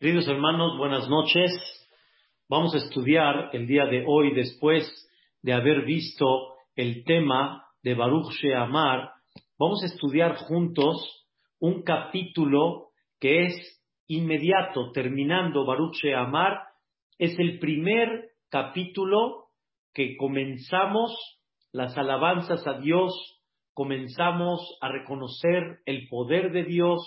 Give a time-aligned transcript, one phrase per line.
[0.00, 1.50] Queridos hermanos, buenas noches.
[2.48, 4.86] Vamos a estudiar el día de hoy, después
[5.42, 9.10] de haber visto el tema de Baruch Sheamar,
[9.58, 11.26] vamos a estudiar juntos
[11.58, 16.60] un capítulo que es inmediato, terminando Baruch Sheamar.
[17.18, 19.46] Es el primer capítulo
[19.92, 21.12] que comenzamos
[21.72, 23.12] las alabanzas a Dios,
[23.74, 27.00] comenzamos a reconocer el poder de Dios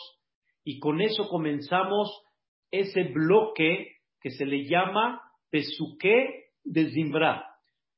[0.65, 2.21] y con eso comenzamos
[2.71, 7.45] ese bloque que se le llama Pesuque de Zimbra.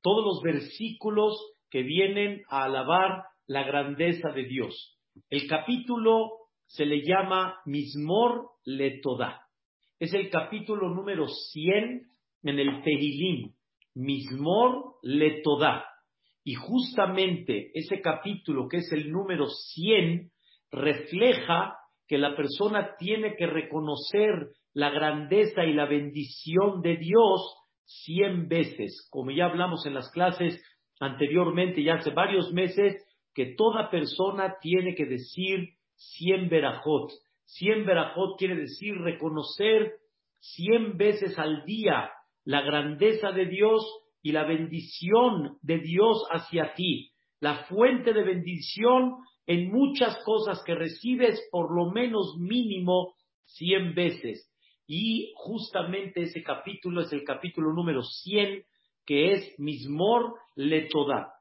[0.02, 1.36] Todos los versículos
[1.70, 5.00] que vienen a alabar la grandeza de Dios.
[5.30, 6.32] El capítulo
[6.66, 9.42] se le llama Mismor Letodá.
[10.00, 12.08] Es el capítulo número 100
[12.44, 13.54] en el Tehilim.
[13.96, 15.86] Mismor Letodá.
[16.44, 20.32] Y justamente ese capítulo, que es el número 100,
[20.72, 28.48] refleja que la persona tiene que reconocer la grandeza y la bendición de Dios cien
[28.48, 30.62] veces, como ya hablamos en las clases
[31.00, 32.96] anteriormente, ya hace varios meses,
[33.34, 37.12] que toda persona tiene que decir cien verajot.
[37.46, 39.94] Cien verajot quiere decir reconocer
[40.40, 42.12] cien veces al día
[42.46, 43.86] la grandeza de Dios
[44.22, 50.76] y la bendición de Dios hacia ti, la fuente de bendición en muchas cosas que
[50.76, 54.50] recibes por lo menos mínimo cien veces.
[54.88, 58.64] Y justamente ese capítulo es el capítulo número 100,
[59.06, 61.34] que es Mismor Letodá.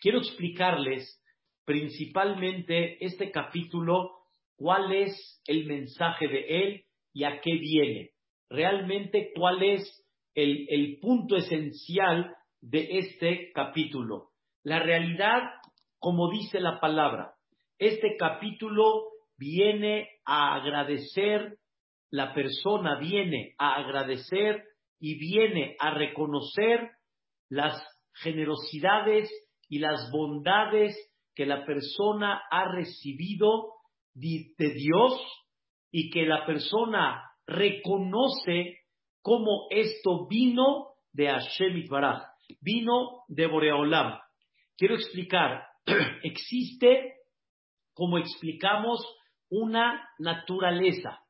[0.00, 1.20] Quiero explicarles
[1.64, 4.10] principalmente este capítulo,
[4.56, 8.10] cuál es el mensaje de él y a qué viene.
[8.48, 14.30] Realmente cuál es el, el punto esencial de este capítulo.
[14.62, 15.42] La realidad,
[16.00, 17.34] como dice la palabra,
[17.78, 19.04] este capítulo
[19.36, 21.60] viene a agradecer
[22.10, 24.64] la persona viene a agradecer
[24.98, 26.90] y viene a reconocer
[27.48, 27.82] las
[28.14, 29.30] generosidades
[29.68, 30.94] y las bondades
[31.34, 33.74] que la persona ha recibido
[34.12, 35.12] de Dios
[35.92, 38.78] y que la persona reconoce
[39.22, 42.22] cómo esto vino de Hashem Baraj,
[42.60, 44.18] vino de Boreolam.
[44.76, 45.64] Quiero explicar,
[46.22, 47.14] existe,
[47.94, 49.04] como explicamos,
[49.48, 51.20] una naturaleza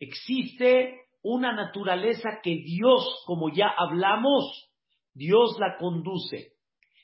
[0.00, 4.70] Existe una naturaleza que Dios, como ya hablamos,
[5.12, 6.54] Dios la conduce.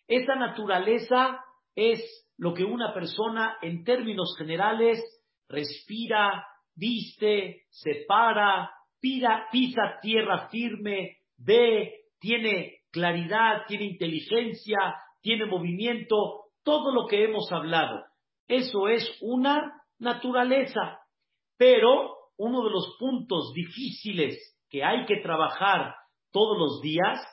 [0.08, 1.38] Esa naturaleza
[1.74, 2.00] es
[2.38, 4.98] lo que una persona en términos generales
[5.46, 14.78] respira, viste, se para, pisa tierra firme, ve, tiene claridad, tiene inteligencia,
[15.20, 18.04] tiene movimiento, todo lo que hemos hablado.
[18.48, 20.98] Eso es una naturaleza.
[21.56, 24.36] Pero uno de los puntos difíciles
[24.68, 25.94] que hay que trabajar
[26.32, 27.24] todos los días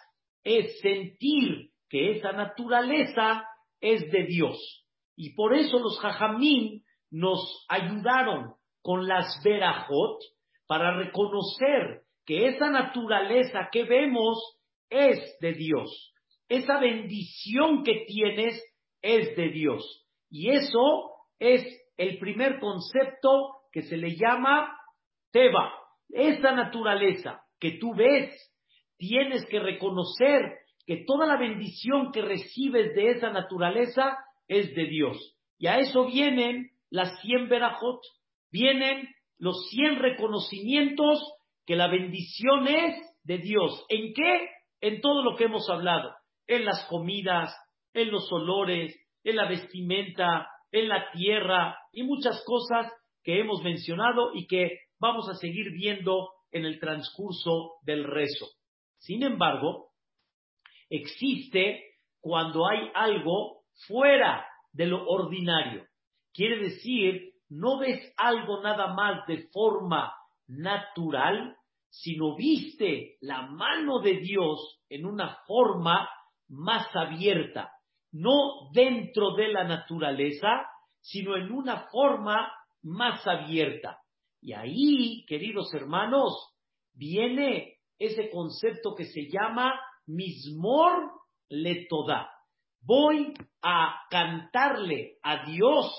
[0.44, 3.44] es sentir que esa naturaleza
[3.82, 4.86] es de Dios.
[5.16, 10.20] Y por eso los jajamín nos ayudaron con las verajot
[10.68, 16.14] para reconocer que esa naturaleza que vemos es de Dios.
[16.48, 18.62] Esa bendición que tienes
[19.03, 20.08] es de Dios.
[20.31, 21.64] Y eso es
[21.97, 24.75] el primer concepto que se le llama
[25.31, 25.74] Teba,
[26.09, 28.31] esa naturaleza que tú ves,
[28.97, 30.42] tienes que reconocer
[30.86, 35.36] que toda la bendición que recibes de esa naturaleza es de Dios.
[35.58, 38.02] Y a eso vienen las cien verajot,
[38.52, 41.19] vienen los cien reconocimientos
[41.66, 43.86] que la bendición es de Dios.
[43.90, 44.50] ¿En qué?
[44.81, 46.13] En todo lo que hemos hablado,
[46.47, 47.56] en las comidas,
[47.94, 52.92] en los olores, en la vestimenta, en la tierra y muchas cosas
[53.24, 58.48] que hemos mencionado y que vamos a seguir viendo en el transcurso del rezo.
[58.98, 59.90] Sin embargo,
[60.90, 61.84] existe
[62.20, 65.86] cuando hay algo fuera de lo ordinario.
[66.34, 70.13] Quiere decir, no ves algo nada más de forma
[70.48, 71.56] natural,
[71.90, 76.10] sino viste la mano de Dios en una forma
[76.48, 77.72] más abierta,
[78.13, 80.68] no dentro de la naturaleza,
[81.01, 82.51] sino en una forma
[82.83, 84.00] más abierta.
[84.39, 86.33] Y ahí, queridos hermanos,
[86.94, 91.12] viene ese concepto que se llama mismor
[91.50, 92.30] letodá.
[92.81, 95.92] Voy a cantarle a Dios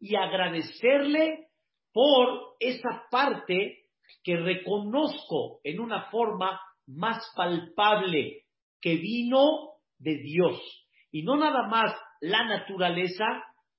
[0.00, 1.48] y agradecerle
[1.92, 3.88] por esa parte
[4.22, 8.44] que reconozco en una forma más palpable
[8.80, 10.87] que vino de Dios.
[11.10, 13.24] Y no nada más la naturaleza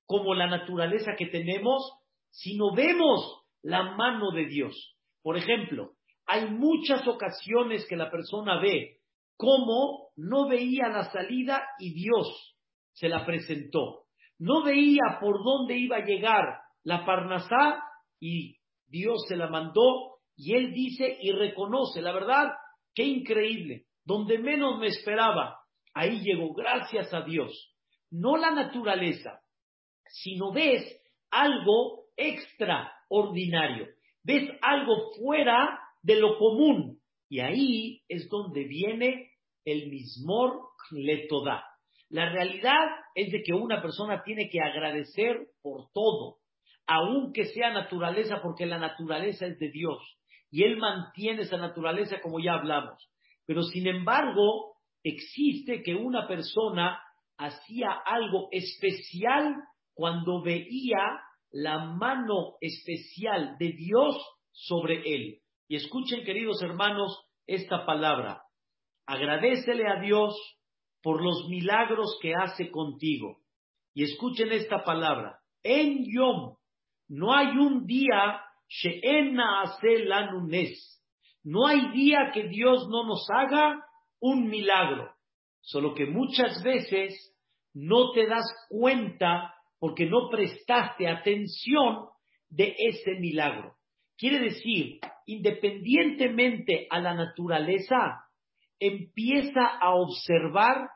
[0.06, 1.82] como la naturaleza que tenemos,
[2.30, 4.96] sino vemos la mano de Dios.
[5.22, 5.92] Por ejemplo,
[6.26, 8.98] hay muchas ocasiones que la persona ve
[9.36, 12.56] cómo no veía la salida y Dios
[12.92, 14.04] se la presentó.
[14.38, 17.82] No veía por dónde iba a llegar la Parnasá
[18.18, 18.56] y
[18.86, 22.48] Dios se la mandó y él dice y reconoce, la verdad,
[22.94, 25.59] qué increíble, donde menos me esperaba,
[25.94, 27.74] ahí llegó, gracias a Dios.
[28.10, 29.40] No la naturaleza,
[30.06, 30.84] sino ves
[31.30, 33.88] algo extraordinario,
[34.22, 37.00] ves algo fuera de lo común.
[37.28, 39.30] Y ahí es donde viene
[39.64, 40.70] el mismor
[41.28, 41.64] toda.
[42.08, 46.38] La realidad es de que una persona tiene que agradecer por todo,
[46.86, 49.98] aunque sea naturaleza, porque la naturaleza es de Dios
[50.50, 53.08] y Él mantiene esa naturaleza como ya hablamos.
[53.46, 54.69] Pero sin embargo,
[55.02, 57.00] existe que una persona
[57.36, 59.56] hacía algo especial
[59.94, 61.20] cuando veía
[61.50, 64.16] la mano especial de Dios
[64.52, 65.38] sobre él.
[65.68, 68.42] Y escuchen, queridos hermanos, esta palabra.
[69.06, 70.34] Agradecele a Dios
[71.02, 73.38] por los milagros que hace contigo.
[73.94, 75.38] Y escuchen esta palabra.
[75.62, 76.56] En Yom,
[77.08, 78.42] no hay un día
[81.42, 83.84] no hay día que Dios no nos haga
[84.20, 85.12] un milagro.
[85.60, 87.34] Solo que muchas veces
[87.74, 92.08] no te das cuenta porque no prestaste atención
[92.48, 93.76] de ese milagro.
[94.16, 98.24] Quiere decir, independientemente a la naturaleza,
[98.78, 100.88] empieza a observar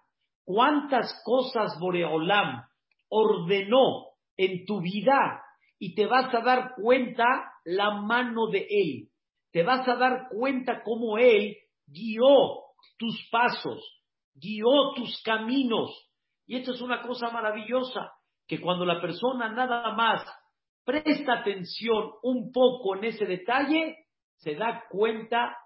[0.45, 2.63] cuántas cosas Boreolam
[3.09, 4.07] ordenó
[4.37, 5.43] en tu vida
[5.79, 7.25] y te vas a dar cuenta
[7.65, 9.09] la mano de Él.
[9.53, 11.57] Te vas a dar cuenta cómo Él
[11.87, 12.64] guió
[12.99, 13.83] tus pasos,
[14.35, 15.91] guió tus caminos.
[16.47, 18.13] Y esto es una cosa maravillosa,
[18.47, 20.23] que cuando la persona nada más
[20.85, 23.97] presta atención un poco en ese detalle,
[24.37, 25.57] se da cuenta,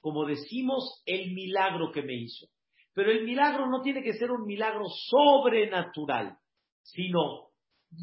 [0.00, 2.46] como decimos, el milagro que me hizo.
[2.92, 6.36] Pero el milagro no tiene que ser un milagro sobrenatural,
[6.82, 7.48] sino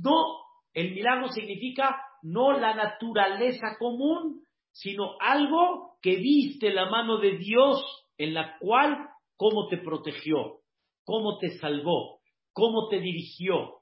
[0.04, 0.42] no,
[0.74, 7.84] el milagro significa no la naturaleza común, sino algo que viste la mano de Dios
[8.18, 10.60] en la cual, cómo te protegió,
[11.04, 12.20] cómo te salvó,
[12.54, 13.82] cómo te dirigió.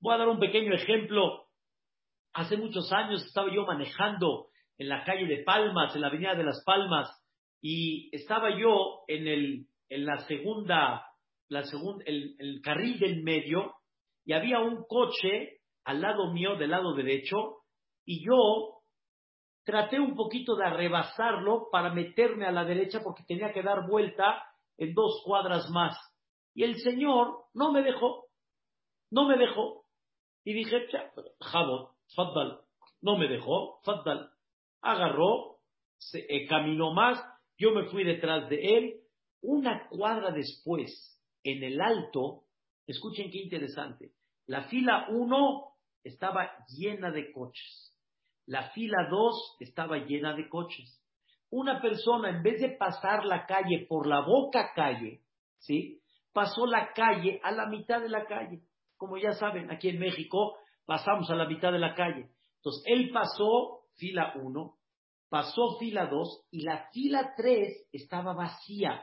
[0.00, 1.46] Voy a dar un pequeño ejemplo.
[2.32, 4.46] Hace muchos años estaba yo manejando
[4.78, 7.08] en la calle de Palmas, en la avenida de las Palmas,
[7.60, 11.04] y estaba yo en el, en la segunda,
[11.48, 13.74] la segunda, el, el carril del medio,
[14.24, 17.58] y había un coche al lado mío, del lado derecho,
[18.06, 18.79] y yo
[19.64, 24.42] traté un poquito de rebasarlo para meterme a la derecha porque tenía que dar vuelta
[24.78, 25.96] en dos cuadras más.
[26.54, 28.26] Y el señor no me dejó,
[29.10, 29.84] no me dejó.
[30.44, 30.86] Y dije,
[31.40, 32.60] Jabot, Faddal,
[33.02, 34.30] no me dejó, Faddal.
[34.82, 35.58] Agarró,
[36.14, 37.22] eh, caminó más,
[37.58, 39.00] yo me fui detrás de él.
[39.42, 42.44] Una cuadra después, en el alto,
[42.86, 44.12] escuchen qué interesante,
[44.46, 45.70] la fila 1
[46.02, 47.89] estaba llena de coches.
[48.46, 51.00] La fila 2 estaba llena de coches.
[51.50, 55.22] Una persona, en vez de pasar la calle por la boca calle,
[55.58, 56.00] ¿sí?
[56.32, 58.62] Pasó la calle a la mitad de la calle.
[58.96, 60.56] Como ya saben, aquí en México
[60.86, 62.30] pasamos a la mitad de la calle.
[62.56, 64.74] Entonces, él pasó fila 1,
[65.28, 69.02] pasó fila 2 y la fila 3 estaba vacía.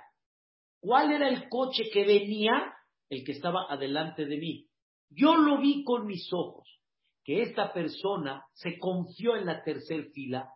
[0.79, 2.73] ¿Cuál era el coche que venía?
[3.09, 4.67] El que estaba adelante de mí.
[5.09, 6.76] Yo lo vi con mis ojos,
[7.27, 10.49] que esta persona se confió en la tercer fila,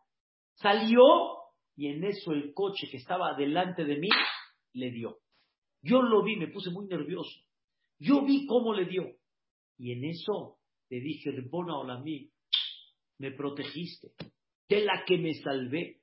[0.53, 1.03] salió
[1.75, 4.07] y en eso el coche que estaba delante de mí
[4.71, 5.17] le dio.
[5.81, 7.41] Yo lo vi, me puse muy nervioso.
[7.99, 9.03] Yo vi cómo le dio.
[9.77, 10.59] Y en eso
[10.89, 12.31] le dije, Ribona Olamí,
[13.17, 14.13] me protegiste,
[14.69, 15.99] de la que me salvé.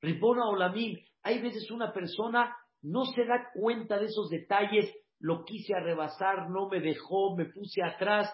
[0.00, 5.74] Ribona Olamí, hay veces una persona no se da cuenta de esos detalles lo quise
[5.78, 8.32] rebasar, no me dejó, me puse atrás,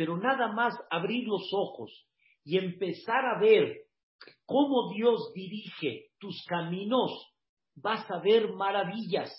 [0.00, 2.06] pero nada más abrir los ojos
[2.42, 3.82] y empezar a ver
[4.46, 7.10] cómo Dios dirige tus caminos,
[7.74, 9.30] vas a ver maravillas.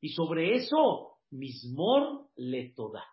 [0.00, 3.04] Y sobre eso, mismor le toda.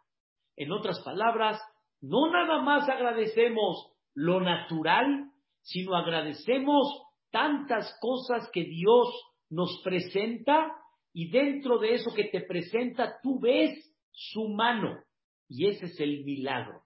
[0.55, 1.59] En otras palabras,
[1.99, 5.31] no nada más agradecemos lo natural,
[5.63, 9.07] sino agradecemos tantas cosas que Dios
[9.49, 10.75] nos presenta
[11.11, 13.71] y dentro de eso que te presenta tú ves
[14.11, 14.99] su mano
[15.47, 16.82] y ese es el milagro.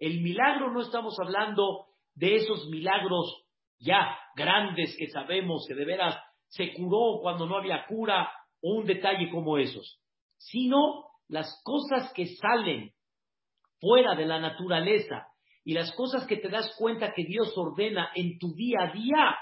[0.00, 3.44] El milagro no estamos hablando de esos milagros
[3.78, 8.86] ya grandes que sabemos que de veras se curó cuando no había cura o un
[8.86, 10.00] detalle como esos,
[10.38, 12.92] sino las cosas que salen
[13.78, 15.26] fuera de la naturaleza
[15.64, 19.36] y las cosas que te das cuenta que Dios ordena en tu día a día,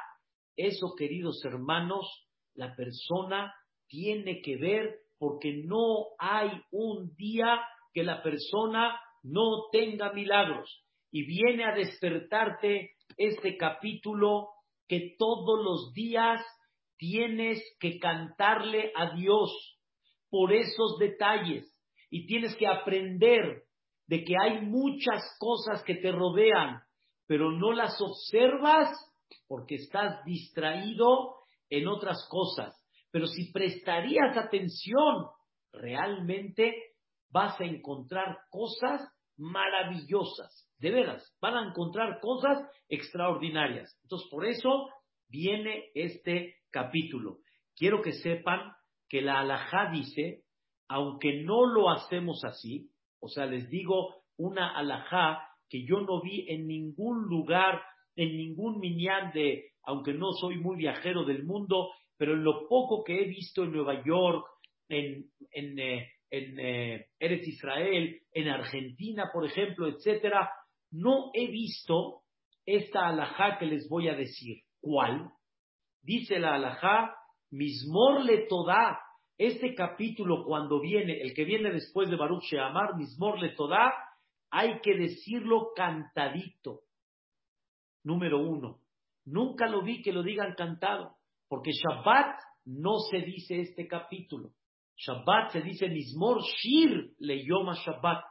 [0.56, 3.54] eso, queridos hermanos, la persona
[3.86, 7.60] tiene que ver porque no hay un día
[7.92, 10.84] que la persona no tenga milagros.
[11.10, 14.48] Y viene a despertarte este capítulo
[14.86, 16.40] que todos los días
[16.96, 19.78] tienes que cantarle a Dios
[20.30, 21.72] por esos detalles
[22.10, 23.64] y tienes que aprender
[24.06, 26.80] de que hay muchas cosas que te rodean,
[27.26, 28.88] pero no las observas
[29.46, 31.36] porque estás distraído
[31.68, 32.74] en otras cosas.
[33.10, 35.26] Pero si prestarías atención,
[35.72, 36.74] realmente
[37.30, 39.02] vas a encontrar cosas
[39.38, 40.68] maravillosas.
[40.78, 43.98] De veras, van a encontrar cosas extraordinarias.
[44.02, 44.88] Entonces, por eso
[45.28, 47.38] viene este capítulo.
[47.74, 48.72] Quiero que sepan
[49.08, 50.42] que la alajá dice,
[50.88, 52.90] aunque no lo hacemos así,
[53.20, 57.82] o sea, les digo una alajá que yo no vi en ningún lugar,
[58.16, 63.04] en ningún minyan de, aunque no soy muy viajero del mundo, pero en lo poco
[63.04, 64.46] que he visto en Nueva York,
[64.88, 70.50] en, en, eh, en eh, Eretz Israel, en Argentina, por ejemplo, etcétera,
[70.90, 72.22] no he visto
[72.66, 74.58] esta alajá que les voy a decir.
[74.80, 75.30] ¿Cuál?
[76.02, 77.14] Dice la alajá,
[77.50, 78.98] Mismor le toda.
[79.36, 83.92] Este capítulo, cuando viene, el que viene después de Baruch Sheamar, Mismor le toda,
[84.50, 86.80] hay que decirlo cantadito.
[88.04, 88.80] Número uno.
[89.24, 91.16] Nunca lo vi que lo digan cantado,
[91.48, 94.52] porque Shabbat no se dice este capítulo.
[94.98, 98.24] Shabbat se dice Mismor Shir le Yoma Shabbat.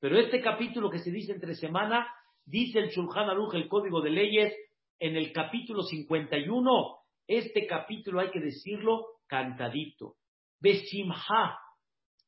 [0.00, 2.06] Pero este capítulo que se dice entre semana,
[2.44, 4.54] dice el Shulchan Aruch, el Código de Leyes,
[4.98, 6.96] en el capítulo 51,
[7.26, 10.14] este capítulo hay que decirlo cantadito.
[10.58, 11.58] Besimha,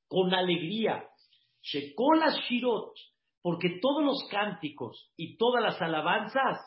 [0.07, 1.09] con alegría.
[1.63, 2.93] Shekola Shirot,
[3.41, 6.59] porque todos los cánticos y todas las alabanzas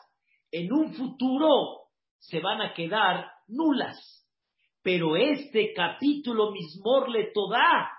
[0.50, 1.88] en un futuro
[2.18, 4.21] se van a quedar nulas.
[4.82, 7.90] Pero este capítulo mismo le toda,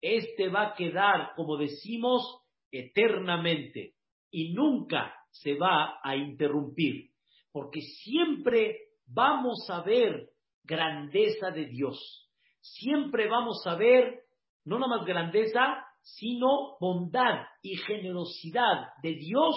[0.00, 3.94] este va a quedar, como decimos, eternamente
[4.30, 7.10] y nunca se va a interrumpir,
[7.52, 8.76] porque siempre
[9.06, 10.30] vamos a ver
[10.62, 14.26] grandeza de Dios, siempre vamos a ver
[14.64, 19.56] no nada más grandeza, sino bondad y generosidad de Dios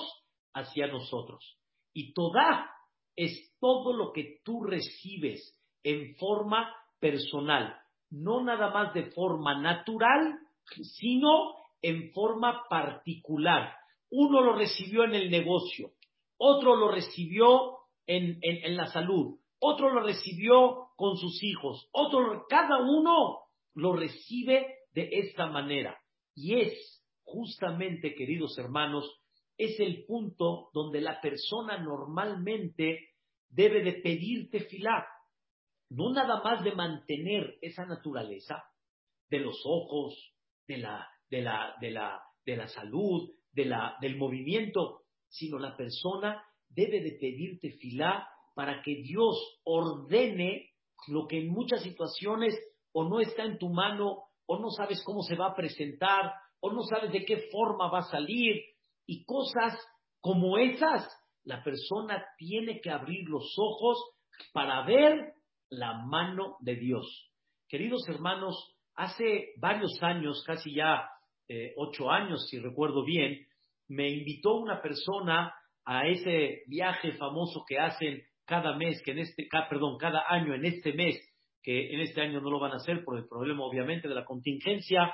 [0.53, 1.57] hacia nosotros.
[1.93, 2.69] Y toda
[3.15, 7.75] es todo lo que tú recibes en forma personal,
[8.09, 10.39] no nada más de forma natural,
[10.81, 13.73] sino en forma particular.
[14.11, 15.91] Uno lo recibió en el negocio,
[16.37, 18.39] otro lo recibió en,
[18.75, 23.39] la salud, otro lo recibió con sus hijos, otro, cada uno
[23.75, 25.97] lo recibe de esta manera.
[26.35, 29.05] Y es justamente, queridos hermanos,
[29.57, 33.09] es el punto donde la persona normalmente
[33.49, 35.05] debe de pedirte filar
[35.89, 38.63] no nada más de mantener esa naturaleza
[39.29, 40.15] de los ojos,
[40.67, 45.75] de la, de la, de la, de la salud, de la, del movimiento, sino la
[45.75, 50.69] persona debe de pedirte filá para que Dios ordene
[51.07, 52.55] lo que en muchas situaciones
[52.91, 56.71] o no está en tu mano, o no sabes cómo se va a presentar, o
[56.71, 58.55] no sabes de qué forma va a salir,
[59.05, 59.79] y cosas
[60.19, 61.07] como esas,
[61.43, 63.97] la persona tiene que abrir los ojos
[64.51, 65.33] para ver
[65.69, 67.31] la mano de Dios.
[67.67, 71.09] Queridos hermanos, hace varios años, casi ya
[71.47, 73.45] eh, ocho años, si recuerdo bien,
[73.87, 75.53] me invitó una persona
[75.85, 80.65] a ese viaje famoso que hacen cada mes, que en este, perdón, cada año, en
[80.65, 81.17] este mes,
[81.61, 84.25] que en este año no lo van a hacer por el problema, obviamente, de la
[84.25, 85.13] contingencia,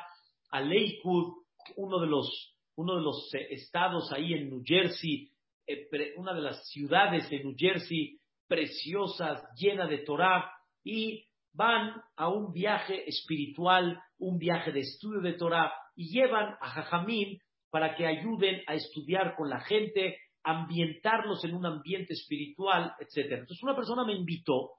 [0.52, 1.44] a Lakewood,
[1.76, 5.30] uno de los, uno de los eh, estados ahí en New Jersey,
[5.68, 10.52] eh, una de las ciudades de New Jersey preciosas, llena de Torah,
[10.84, 16.70] y van a un viaje espiritual, un viaje de estudio de Torah, y llevan a
[16.70, 23.32] Jajamín para que ayuden a estudiar con la gente, ambientarlos en un ambiente espiritual, etc.
[23.32, 24.72] Entonces una persona me invitó,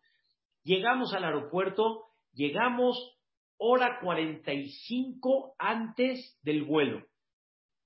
[0.63, 3.17] llegamos al aeropuerto, llegamos
[3.59, 7.03] hora 45 antes del vuelo.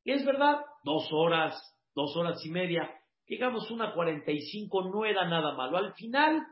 [0.05, 1.61] Y es verdad, dos horas,
[1.95, 2.91] dos horas y media,
[3.31, 5.79] llegamos una 45, no era nada malo.
[5.79, 6.43] Al final,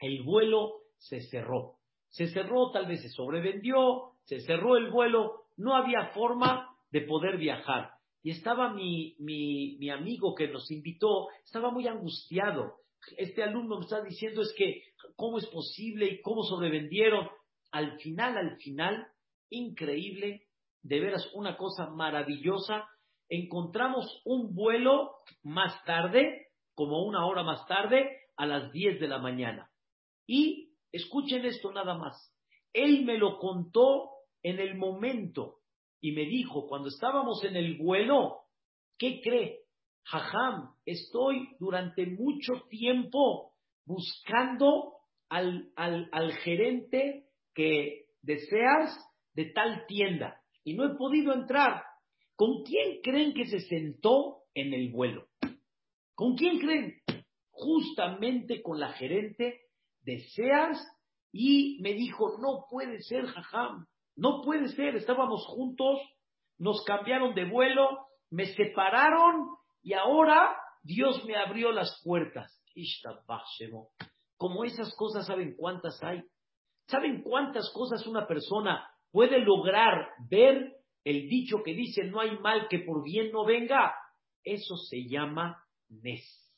[0.00, 1.74] el vuelo se cerró.
[2.08, 7.36] Se cerró, tal vez se sobrevendió, se cerró el vuelo, no había forma de poder
[7.36, 7.90] viajar.
[8.22, 12.76] Y estaba mi, mi, mi amigo que nos invitó, estaba muy angustiado.
[13.18, 14.82] Este alumno me está diciendo es que,
[15.14, 17.28] ¿cómo es posible y cómo sobrevendieron?
[17.70, 19.06] Al final, al final,
[19.50, 20.46] increíble,
[20.82, 22.88] de veras una cosa maravillosa,
[23.28, 29.18] encontramos un vuelo más tarde, como una hora más tarde, a las 10 de la
[29.18, 29.70] mañana.
[30.26, 32.32] Y escuchen esto nada más.
[32.72, 34.10] Él me lo contó
[34.42, 35.56] en el momento
[36.00, 38.42] y me dijo, cuando estábamos en el vuelo,
[38.98, 39.60] ¿qué cree?
[40.04, 43.54] Jajam, estoy durante mucho tiempo
[43.84, 44.92] buscando
[45.28, 48.96] al, al, al gerente que deseas
[49.34, 51.82] de tal tienda y no he podido entrar.
[52.36, 55.26] ¿Con quién creen que se sentó en el vuelo?
[56.14, 57.00] ¿Con quién creen?
[57.50, 59.62] Justamente con la gerente
[60.02, 60.78] de Sears
[61.32, 65.98] y me dijo, no puede ser, jajam, no puede ser, estábamos juntos,
[66.58, 69.48] nos cambiaron de vuelo, me separaron
[69.82, 72.52] y ahora Dios me abrió las puertas.
[74.36, 76.22] Como esas cosas, ¿saben cuántas hay?
[76.86, 80.75] ¿Saben cuántas cosas una persona puede lograr ver
[81.06, 83.94] el dicho que dice no hay mal que por bien no venga?
[84.42, 86.52] Eso se llama Nes.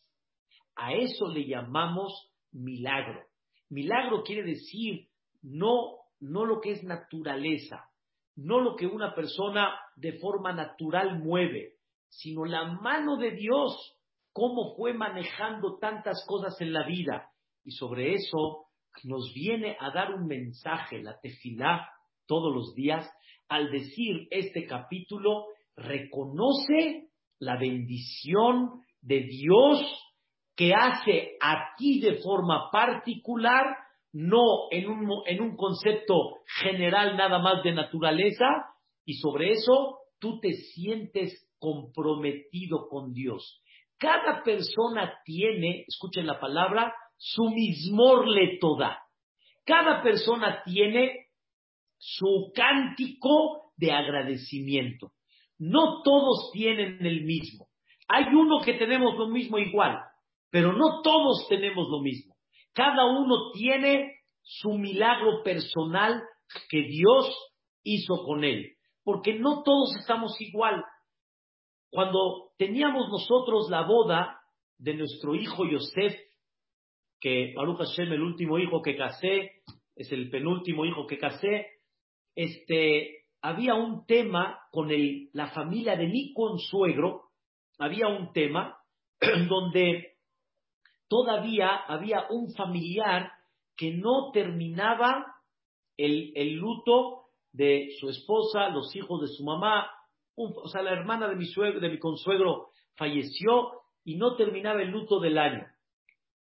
[0.74, 3.20] A eso le llamamos milagro.
[3.68, 5.08] Milagro quiere decir
[5.42, 7.90] no, no lo que es naturaleza,
[8.36, 11.74] no lo que una persona de forma natural mueve,
[12.08, 13.98] sino la mano de Dios,
[14.32, 17.30] cómo fue manejando tantas cosas en la vida.
[17.64, 18.68] Y sobre eso
[19.04, 21.86] nos viene a dar un mensaje, la tefilá,
[22.28, 23.10] todos los días,
[23.48, 27.08] al decir este capítulo, reconoce
[27.40, 29.80] la bendición de Dios
[30.54, 33.76] que hace a ti de forma particular,
[34.12, 36.14] no en un, en un concepto
[36.60, 38.44] general nada más de naturaleza,
[39.04, 43.62] y sobre eso tú te sientes comprometido con Dios.
[43.98, 48.98] Cada persona tiene, escuchen la palabra, su mismor le toda.
[49.64, 51.27] Cada persona tiene
[51.98, 55.12] su cántico de agradecimiento.
[55.58, 57.68] No todos tienen el mismo.
[58.08, 59.98] Hay uno que tenemos lo mismo igual,
[60.50, 62.34] pero no todos tenemos lo mismo.
[62.72, 66.22] Cada uno tiene su milagro personal
[66.70, 67.36] que Dios
[67.82, 70.82] hizo con él, porque no todos estamos igual.
[71.90, 74.40] Cuando teníamos nosotros la boda
[74.78, 76.14] de nuestro hijo Yosef,
[77.20, 79.62] que Baruch Hashem, el último hijo que casé,
[79.96, 81.66] es el penúltimo hijo que casé,
[82.38, 87.30] este, había un tema con el, la familia de mi consuegro,
[87.80, 88.78] había un tema
[89.48, 90.12] donde
[91.08, 93.32] todavía había un familiar
[93.76, 95.26] que no terminaba
[95.96, 99.90] el, el luto de su esposa, los hijos de su mamá,
[100.36, 104.90] o sea, la hermana de mi, suegro, de mi consuegro falleció y no terminaba el
[104.90, 105.66] luto del año.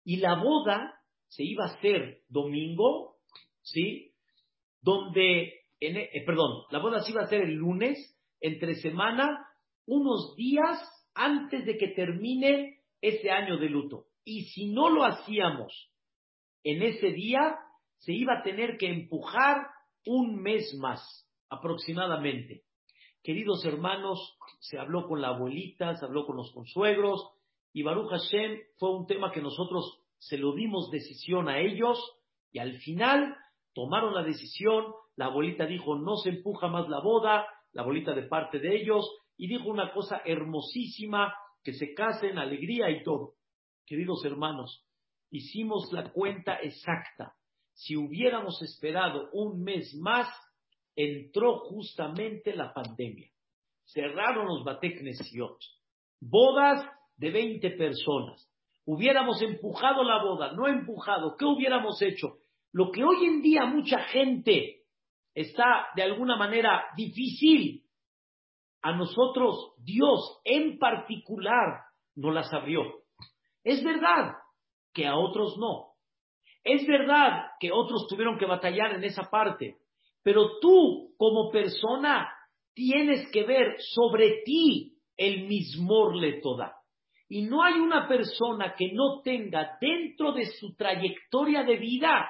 [0.04, 3.14] Y la boda se iba a hacer domingo,
[3.62, 4.12] ¿sí?
[4.80, 7.98] Donde, eh, perdón, la boda se iba a hacer el lunes,
[8.40, 9.46] entre semana,
[9.86, 10.78] unos días
[11.14, 14.06] antes de que termine ese año de luto.
[14.24, 15.90] Y si no lo hacíamos
[16.62, 17.56] en ese día,
[17.98, 19.66] se iba a tener que empujar
[20.06, 22.62] un mes más, aproximadamente.
[23.22, 27.34] Queridos hermanos, se habló con la abuelita, se habló con los consuegros,
[27.72, 31.98] y Baruch Hashem fue un tema que nosotros se lo dimos decisión a ellos
[32.52, 33.36] y al final
[33.74, 38.22] tomaron la decisión, la abuelita dijo no se empuja más la boda, la abuelita de
[38.22, 39.04] parte de ellos
[39.36, 43.34] y dijo una cosa hermosísima, que se casen, alegría y todo.
[43.86, 44.86] Queridos hermanos,
[45.30, 47.34] hicimos la cuenta exacta.
[47.72, 50.28] Si hubiéramos esperado un mes más,
[50.94, 53.28] entró justamente la pandemia.
[53.84, 55.58] Cerraron los Bateknesiot.
[56.20, 58.48] Bodas de 20 personas.
[58.86, 62.38] Hubiéramos empujado la boda, no empujado, ¿qué hubiéramos hecho?
[62.74, 64.80] Lo que hoy en día mucha gente
[65.32, 67.84] está de alguna manera difícil,
[68.82, 71.84] a nosotros Dios en particular
[72.16, 72.82] nos las abrió.
[73.62, 74.32] Es verdad
[74.92, 75.92] que a otros no.
[76.64, 79.76] Es verdad que otros tuvieron que batallar en esa parte.
[80.24, 82.28] Pero tú, como persona,
[82.74, 86.74] tienes que ver sobre ti el mismor le toda.
[87.28, 92.28] Y no hay una persona que no tenga dentro de su trayectoria de vida,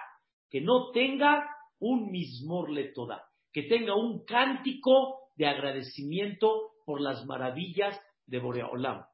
[0.55, 7.27] que no tenga un mismor le toda, que tenga un cántico de agradecimiento por las
[7.27, 9.05] maravillas de Boreolam.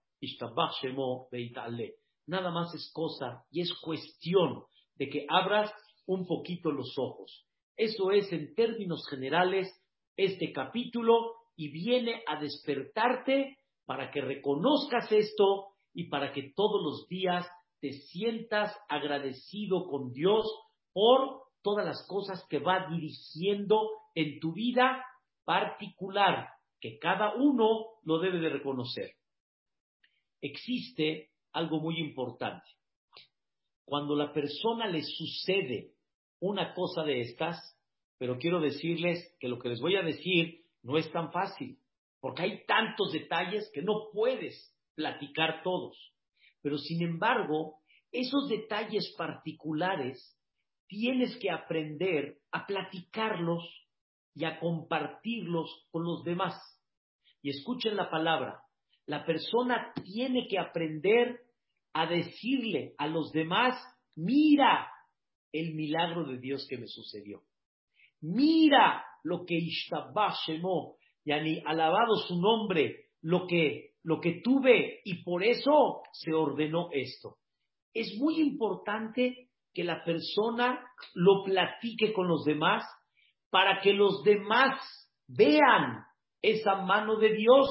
[2.26, 4.64] Nada más es cosa y es cuestión
[4.96, 5.72] de que abras
[6.04, 7.46] un poquito los ojos.
[7.74, 9.66] Eso es en términos generales
[10.18, 17.08] este capítulo y viene a despertarte para que reconozcas esto y para que todos los
[17.08, 17.46] días
[17.80, 20.44] te sientas agradecido con Dios
[20.92, 25.04] por todas las cosas que va dirigiendo en tu vida
[25.44, 26.48] particular,
[26.80, 29.12] que cada uno lo debe de reconocer.
[30.40, 32.66] Existe algo muy importante.
[33.84, 35.92] Cuando la persona le sucede
[36.40, 37.58] una cosa de estas,
[38.18, 41.78] pero quiero decirles que lo que les voy a decir no es tan fácil,
[42.20, 45.96] porque hay tantos detalles que no puedes platicar todos.
[46.62, 47.78] Pero sin embargo,
[48.12, 50.36] esos detalles particulares
[50.90, 53.62] tienes que aprender a platicarlos
[54.34, 56.54] y a compartirlos con los demás.
[57.42, 58.60] Y escuchen la palabra,
[59.06, 61.42] la persona tiene que aprender
[61.92, 63.76] a decirle a los demás,
[64.16, 64.90] mira
[65.52, 67.42] el milagro de Dios que me sucedió.
[68.20, 75.22] Mira lo que Ishtabah Shemó, yani alabado su nombre, lo que, lo que tuve y
[75.22, 77.36] por eso se ordenó esto.
[77.94, 80.80] Es muy importante que la persona
[81.14, 82.84] lo platique con los demás
[83.50, 84.80] para que los demás
[85.26, 86.04] vean
[86.42, 87.68] esa mano de Dios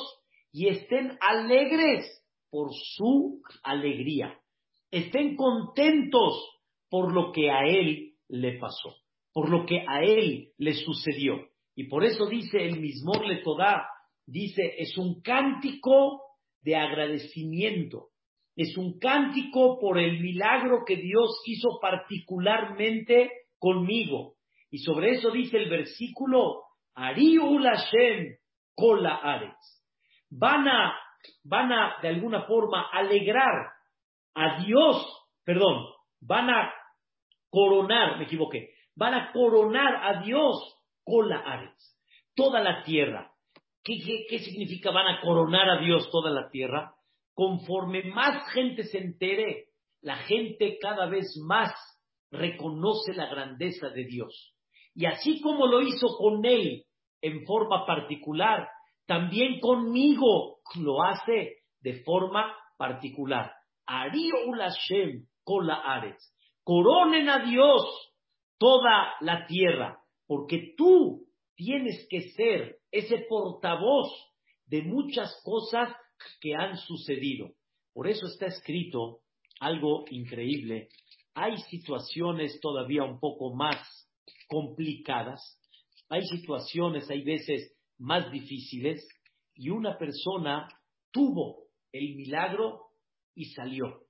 [0.51, 4.37] y estén alegres por su alegría.
[4.91, 6.59] Estén contentos
[6.89, 8.95] por lo que a él le pasó,
[9.31, 11.47] por lo que a él le sucedió.
[11.75, 13.87] Y por eso dice el mismo Letodá,
[14.25, 16.21] dice, es un cántico
[16.61, 18.09] de agradecimiento,
[18.59, 24.33] es un cántico por el milagro que Dios hizo particularmente conmigo.
[24.69, 28.35] Y sobre eso dice el versículo, Ariul Hashem
[28.75, 29.55] Kola Ares.
[30.29, 30.93] Van a,
[31.45, 33.71] van a, de alguna forma, alegrar
[34.35, 35.07] a Dios,
[35.45, 35.85] perdón,
[36.19, 36.73] van a
[37.49, 41.97] coronar, me equivoqué, van a coronar a Dios Kola Ares,
[42.35, 43.31] toda la tierra.
[43.85, 46.93] ¿Qué, qué, qué significa van a coronar a Dios toda la tierra?
[47.39, 49.67] Conforme más gente se entere,
[50.01, 51.71] la gente cada vez más
[52.29, 54.53] reconoce la grandeza de Dios.
[54.93, 56.83] Y así como lo hizo con él
[57.21, 58.67] en forma particular,
[59.05, 63.53] también conmigo lo hace de forma particular.
[63.85, 65.25] Ariul Hashem
[65.85, 66.35] Ares.
[66.65, 67.83] Coronen a Dios
[68.57, 69.97] toda la tierra,
[70.27, 71.25] porque tú
[71.55, 74.11] tienes que ser ese portavoz
[74.65, 75.95] de muchas cosas
[76.39, 77.51] que han sucedido.
[77.93, 79.21] Por eso está escrito
[79.59, 80.89] algo increíble.
[81.33, 83.77] Hay situaciones todavía un poco más
[84.47, 85.59] complicadas,
[86.09, 89.07] hay situaciones, hay veces más difíciles,
[89.55, 90.67] y una persona
[91.11, 92.91] tuvo el milagro
[93.35, 94.05] y salió.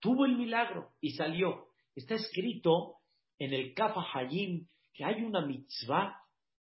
[0.00, 1.68] Tuvo el milagro y salió.
[1.94, 2.96] Está escrito
[3.38, 6.16] en el Kafa Hayim que hay una mitzvah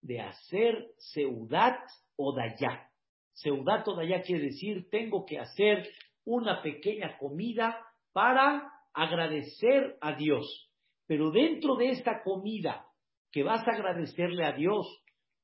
[0.01, 1.79] de hacer seudat
[2.15, 2.89] o dayá.
[3.35, 5.87] Seudat o dayá quiere decir tengo que hacer
[6.23, 7.77] una pequeña comida
[8.13, 10.71] para agradecer a Dios.
[11.05, 12.85] Pero dentro de esta comida
[13.31, 14.87] que vas a agradecerle a Dios,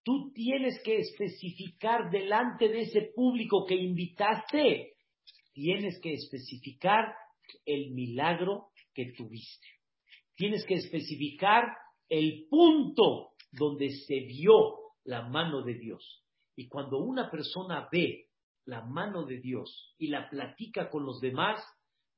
[0.04, 4.94] tú tienes que especificar delante de ese público que invitaste,
[5.54, 7.14] tienes que especificar
[7.66, 9.68] el milagro que tuviste.
[10.36, 11.66] Tienes que especificar
[12.08, 16.21] el punto donde se vio la mano de Dios.
[16.56, 18.28] Y cuando una persona ve
[18.66, 21.64] la mano de Dios y la platica con los demás,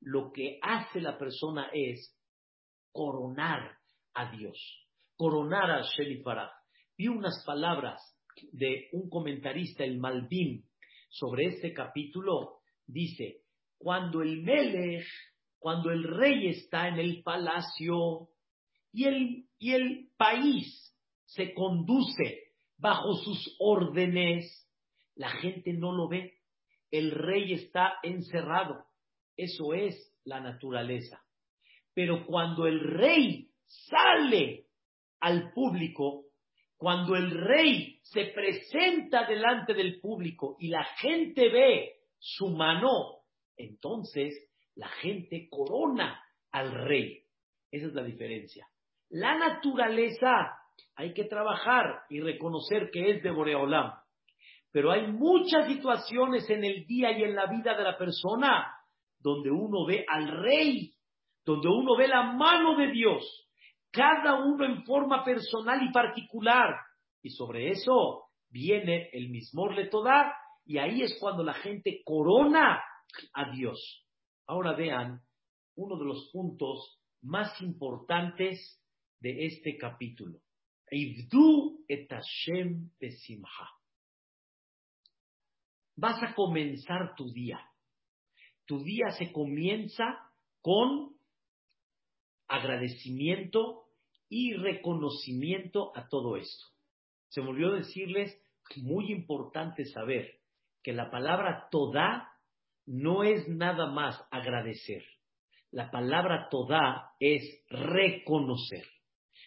[0.00, 2.16] lo que hace la persona es
[2.92, 3.78] coronar
[4.14, 4.84] a Dios
[5.16, 6.22] coronar a Sheli
[6.96, 8.00] Vi unas palabras
[8.52, 10.64] de un comentarista, el Malvin,
[11.08, 12.58] sobre este capítulo.
[12.86, 13.42] Dice,
[13.78, 15.06] cuando el Melech,
[15.58, 18.28] cuando el rey está en el palacio
[18.92, 20.94] y el, y el país
[21.24, 22.43] se conduce
[22.76, 24.68] bajo sus órdenes,
[25.14, 26.34] la gente no lo ve.
[26.90, 28.84] El rey está encerrado.
[29.36, 31.22] Eso es la naturaleza.
[31.92, 34.66] Pero cuando el rey sale
[35.20, 36.26] al público,
[36.76, 43.22] cuando el rey se presenta delante del público y la gente ve su mano,
[43.56, 44.34] entonces
[44.74, 47.22] la gente corona al rey.
[47.70, 48.68] Esa es la diferencia.
[49.10, 50.58] La naturaleza
[50.96, 53.92] hay que trabajar y reconocer que es de Boreolam.
[54.70, 58.74] Pero hay muchas situaciones en el día y en la vida de la persona
[59.18, 60.92] donde uno ve al rey,
[61.44, 63.48] donde uno ve la mano de Dios,
[63.90, 66.74] cada uno en forma personal y particular.
[67.22, 70.34] Y sobre eso viene el mismo Letodá,
[70.66, 72.82] y ahí es cuando la gente corona
[73.32, 74.06] a Dios.
[74.46, 75.20] Ahora vean
[75.76, 78.80] uno de los puntos más importantes
[79.20, 80.43] de este capítulo.
[80.96, 83.68] Et Hashem besimha.
[85.96, 87.60] Vas a comenzar tu día.
[88.66, 90.04] Tu día se comienza
[90.62, 91.16] con
[92.48, 93.86] agradecimiento
[94.28, 96.64] y reconocimiento a todo esto.
[97.28, 98.40] Se me olvidó decirles
[98.76, 100.40] muy importante saber
[100.82, 102.30] que la palabra toda
[102.86, 105.04] no es nada más agradecer.
[105.70, 108.93] La palabra toda es reconocer.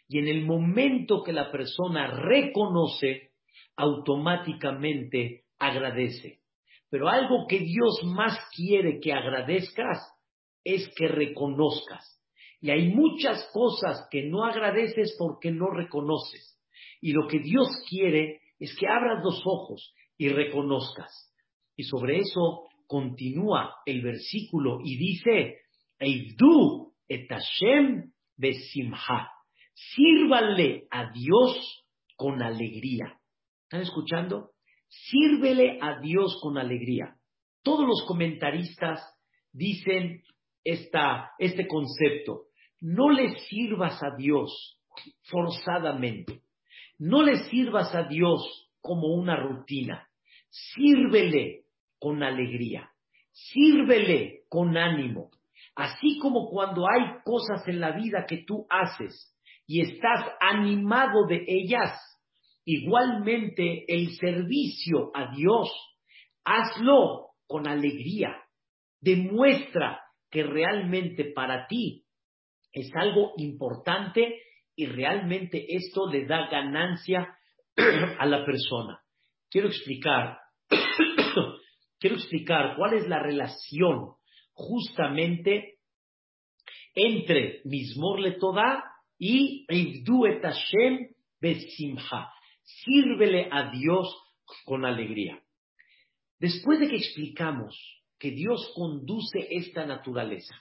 [0.07, 3.31] Y en el momento que la persona reconoce,
[3.75, 6.39] automáticamente agradece.
[6.89, 9.97] Pero algo que Dios más quiere que agradezcas
[10.63, 12.17] es que reconozcas.
[12.61, 16.59] Y hay muchas cosas que no agradeces porque no reconoces.
[17.01, 21.33] Y lo que Dios quiere es que abras los ojos y reconozcas.
[21.75, 25.59] Y sobre eso continúa el versículo y dice,
[25.99, 29.36] Eivdu et Hashem besimha.
[29.77, 31.85] Sírvale a Dios
[32.15, 33.19] con alegría.
[33.65, 34.53] ¿Están escuchando?
[34.87, 37.15] Sírvele a Dios con alegría.
[37.61, 38.99] Todos los comentaristas
[39.51, 40.23] dicen
[40.63, 42.45] esta, este concepto.
[42.81, 44.81] No le sirvas a Dios
[45.29, 46.41] forzadamente.
[46.97, 50.09] No le sirvas a Dios como una rutina.
[50.49, 51.65] Sírvele
[51.99, 52.89] con alegría.
[53.31, 55.29] Sírvele con ánimo.
[55.75, 59.36] Así como cuando hay cosas en la vida que tú haces
[59.67, 61.99] y estás animado de ellas,
[62.63, 65.69] igualmente el servicio a Dios,
[66.45, 68.35] hazlo con alegría.
[69.01, 69.99] Demuestra
[70.31, 72.05] que realmente para ti
[72.71, 74.41] es algo importante
[74.75, 77.27] y realmente esto le da ganancia
[78.19, 79.01] a la persona.
[79.49, 80.37] Quiero explicar,
[81.99, 84.13] quiero explicar cuál es la relación
[84.53, 85.79] justamente
[86.95, 88.83] entre Mismor Toda
[89.17, 89.65] y
[90.41, 91.07] Hashem
[91.39, 92.31] Besimha.
[92.63, 94.15] Sírvele a Dios
[94.65, 95.41] con alegría.
[96.39, 97.75] Después de que explicamos
[98.19, 100.55] que Dios conduce esta naturaleza,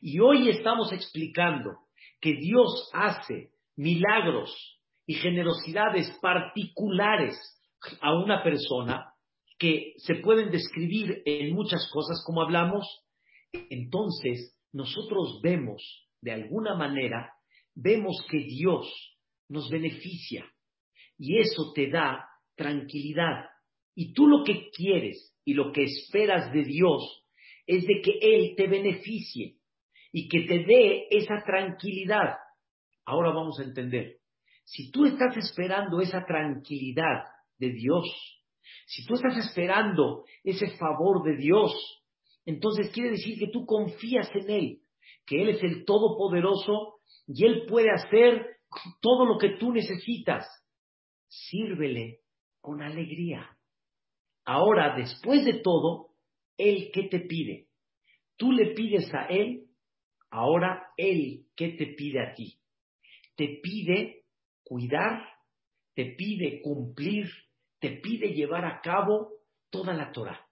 [0.00, 1.78] y hoy estamos explicando
[2.20, 7.36] que Dios hace milagros y generosidades particulares
[8.00, 9.12] a una persona
[9.58, 12.86] que se pueden describir en muchas cosas como hablamos,
[13.52, 17.32] entonces nosotros vemos, de alguna manera,
[17.76, 18.90] vemos que Dios
[19.48, 20.44] nos beneficia
[21.18, 23.44] y eso te da tranquilidad.
[23.94, 27.24] Y tú lo que quieres y lo que esperas de Dios
[27.66, 29.58] es de que Él te beneficie
[30.12, 32.36] y que te dé esa tranquilidad.
[33.04, 34.16] Ahora vamos a entender.
[34.64, 37.24] Si tú estás esperando esa tranquilidad
[37.58, 38.04] de Dios,
[38.86, 41.72] si tú estás esperando ese favor de Dios,
[42.44, 44.78] entonces quiere decir que tú confías en Él,
[45.24, 46.95] que Él es el Todopoderoso
[47.26, 48.58] y Él puede hacer
[49.00, 50.46] todo lo que tú necesitas.
[51.28, 52.20] Sírvele
[52.60, 53.56] con alegría.
[54.44, 56.10] Ahora, después de todo,
[56.56, 57.68] Él qué te pide?
[58.36, 59.66] Tú le pides a Él
[60.30, 62.58] Ahora Él, ¿qué te pide a ti?
[63.36, 64.24] Te pide
[64.62, 65.22] cuidar,
[65.94, 67.26] te pide cumplir,
[67.78, 69.30] te pide llevar a cabo
[69.70, 70.46] toda la Torah,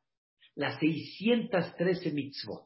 [0.55, 2.64] las 613 mitzvot.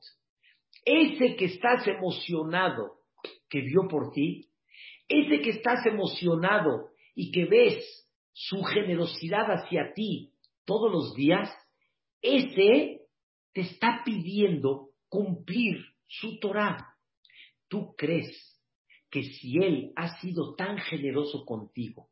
[0.85, 2.98] Ese que estás emocionado
[3.49, 4.49] que vio por ti,
[5.09, 10.33] ese que estás emocionado y que ves su generosidad hacia ti
[10.65, 11.51] todos los días,
[12.21, 13.01] ese
[13.53, 16.95] te está pidiendo cumplir su Torah.
[17.69, 18.31] ¿Tú crees
[19.11, 22.11] que si Él ha sido tan generoso contigo,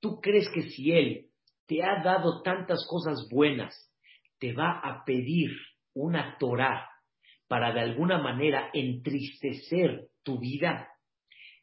[0.00, 1.28] tú crees que si Él
[1.66, 3.74] te ha dado tantas cosas buenas,
[4.38, 5.50] te va a pedir
[5.94, 6.88] una Torah
[7.46, 10.88] para de alguna manera entristecer tu vida,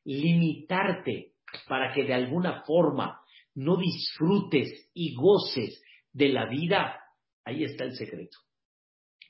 [0.04, 1.34] limitarte
[1.68, 3.22] para que de alguna forma
[3.56, 5.82] no disfrutes y goces
[6.14, 7.00] de la vida,
[7.44, 8.38] ahí está el secreto.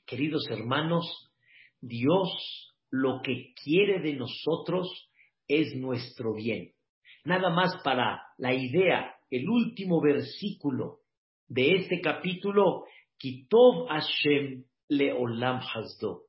[0.06, 1.32] Queridos hermanos,
[1.80, 5.10] Dios lo que quiere de nosotros
[5.46, 6.72] es nuestro bien.
[7.24, 11.00] Nada más para la idea, el último versículo
[11.48, 12.84] de este capítulo,
[13.18, 16.22] Kitov Hashem Leolam Hasdo.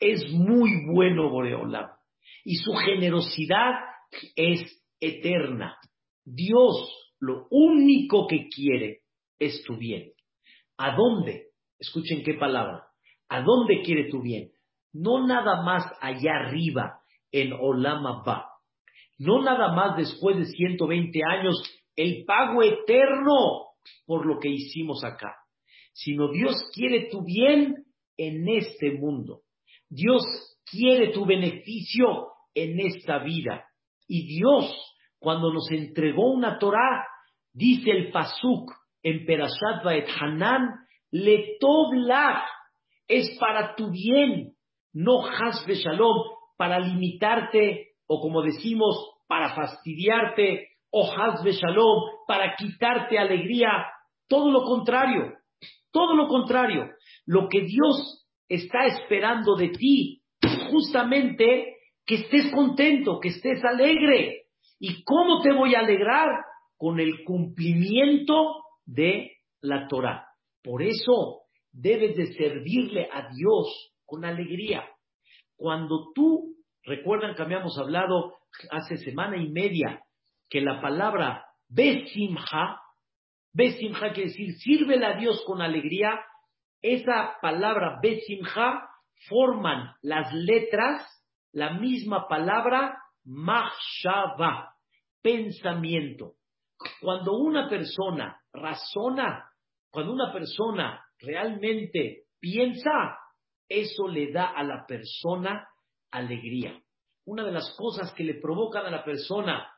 [0.00, 1.99] Es muy bueno Boreolam
[2.44, 3.72] y su generosidad
[4.36, 4.60] es
[5.00, 5.76] eterna.
[6.24, 9.00] Dios lo único que quiere
[9.38, 10.12] es tu bien.
[10.76, 11.48] ¿A dónde?
[11.78, 12.86] Escuchen qué palabra.
[13.28, 14.50] ¿A dónde quiere tu bien?
[14.92, 17.00] no nada más allá arriba
[17.32, 18.46] en Olama Ba,
[19.18, 21.62] no nada más después de 120 años
[21.96, 23.68] el pago eterno
[24.06, 25.36] por lo que hicimos acá,
[25.92, 29.42] sino Dios quiere tu bien en este mundo.
[29.88, 30.22] Dios
[30.70, 33.64] quiere tu beneficio en esta vida.
[34.06, 34.74] Y Dios,
[35.18, 37.06] cuando nos entregó una Torah,
[37.52, 40.68] dice el Pasuk en Perashat et Hanan,
[41.10, 41.58] le
[43.08, 44.52] es para tu bien
[44.92, 46.16] no hasbe shalom
[46.56, 48.96] para limitarte o como decimos,
[49.28, 53.70] para fastidiarte o hazbe shalom, para quitarte alegría.
[54.28, 55.32] Todo lo contrario,
[55.92, 56.90] todo lo contrario.
[57.24, 60.19] Lo que Dios está esperando de ti
[60.70, 64.44] justamente que estés contento, que estés alegre.
[64.78, 66.28] ¿Y cómo te voy a alegrar?
[66.76, 70.26] Con el cumplimiento de la Torah.
[70.62, 74.84] Por eso debes de servirle a Dios con alegría.
[75.56, 78.34] Cuando tú, recuerdan que habíamos hablado
[78.70, 80.02] hace semana y media
[80.48, 82.80] que la palabra besimha,
[83.52, 86.18] besimha quiere decir sírvele a Dios con alegría,
[86.82, 88.89] esa palabra besimha
[89.28, 91.06] forman las letras
[91.52, 94.74] la misma palabra machshava,
[95.22, 96.34] pensamiento.
[97.00, 99.50] Cuando una persona razona,
[99.90, 103.18] cuando una persona realmente piensa,
[103.68, 105.68] eso le da a la persona
[106.10, 106.80] alegría.
[107.26, 109.70] Una de las cosas que le provocan a la persona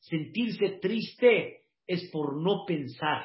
[0.00, 3.24] sentirse triste es por no pensar,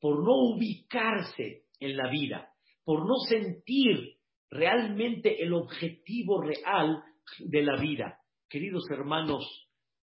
[0.00, 2.52] por no ubicarse en la vida,
[2.84, 4.16] por no sentir
[4.52, 7.02] realmente el objetivo real
[7.38, 8.18] de la vida.
[8.50, 9.44] Queridos hermanos,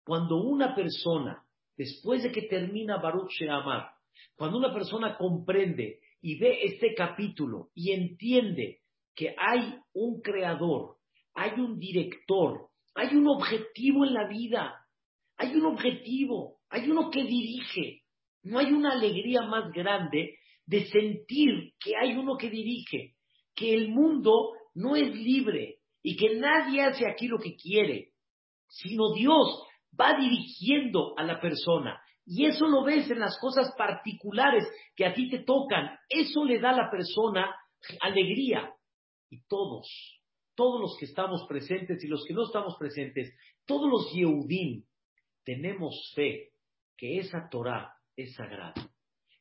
[0.03, 1.43] cuando una persona,
[1.75, 3.89] después de que termina Baruch Sheamar,
[4.36, 8.81] cuando una persona comprende y ve este capítulo y entiende
[9.15, 10.97] que hay un creador,
[11.34, 14.75] hay un director, hay un objetivo en la vida,
[15.38, 18.03] hay un objetivo, hay uno que dirige.
[18.43, 23.14] No hay una alegría más grande de sentir que hay uno que dirige,
[23.56, 28.12] que el mundo no es libre y que nadie hace aquí lo que quiere,
[28.68, 29.63] sino Dios
[30.00, 32.00] va dirigiendo a la persona.
[32.26, 35.98] Y eso lo ves en las cosas particulares que a ti te tocan.
[36.10, 37.56] Eso le da a la persona
[38.02, 38.74] alegría.
[39.30, 39.88] Y todos,
[40.56, 43.34] todos los que estamos presentes y los que no estamos presentes,
[43.65, 44.84] todos los Yehudim,
[45.44, 46.52] tenemos fe
[46.98, 48.74] que esa Torah es sagrada,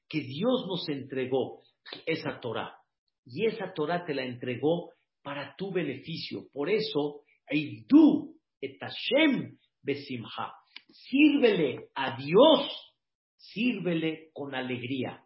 [0.09, 1.62] que Dios nos entregó
[2.07, 2.77] esa Torah.
[3.24, 4.90] Y esa Torah te la entregó
[5.22, 6.46] para tu beneficio.
[6.52, 10.52] Por eso, Eidu et Hashem besimha.
[10.88, 12.94] Sírvele a Dios,
[13.37, 15.24] sírvele con alegría.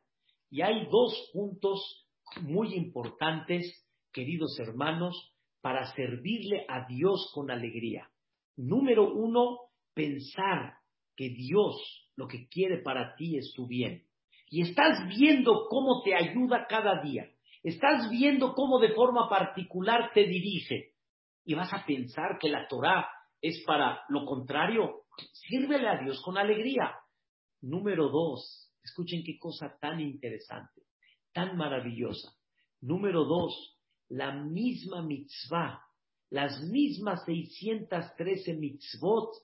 [0.51, 2.07] Y hay dos puntos
[2.43, 8.09] muy importantes, queridos hermanos, para servirle a Dios con alegría.
[8.57, 9.59] Número uno,
[9.95, 10.75] pensar
[11.17, 14.05] que Dios lo que quiere para ti es tu bien.
[14.51, 17.31] Y estás viendo cómo te ayuda cada día.
[17.69, 20.95] Estás viendo cómo de forma particular te dirige.
[21.45, 23.07] Y vas a pensar que la Torah
[23.43, 25.03] es para lo contrario.
[25.33, 26.95] Sírvele a Dios con alegría.
[27.61, 30.81] Número dos, escuchen qué cosa tan interesante,
[31.35, 32.33] tan maravillosa.
[32.81, 33.79] Número dos,
[34.09, 35.83] la misma mitzvah,
[36.31, 39.35] las mismas 613 mitzvot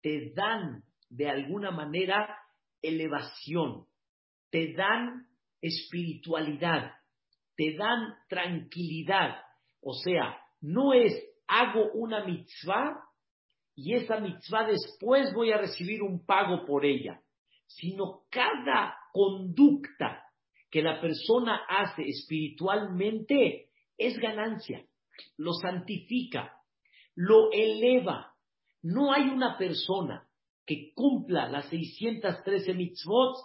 [0.00, 2.38] te dan de alguna manera
[2.82, 3.86] elevación,
[4.50, 5.26] te dan
[5.60, 6.92] espiritualidad,
[7.58, 9.42] te dan tranquilidad.
[9.82, 11.12] O sea, no es
[11.48, 13.02] hago una mitzvah
[13.74, 17.20] y esa mitzvah después voy a recibir un pago por ella,
[17.66, 20.22] sino cada conducta
[20.70, 24.84] que la persona hace espiritualmente es ganancia,
[25.36, 26.54] lo santifica,
[27.16, 28.34] lo eleva,
[28.82, 30.28] no hay una persona
[30.64, 33.36] que cumpla las 613 mitzvot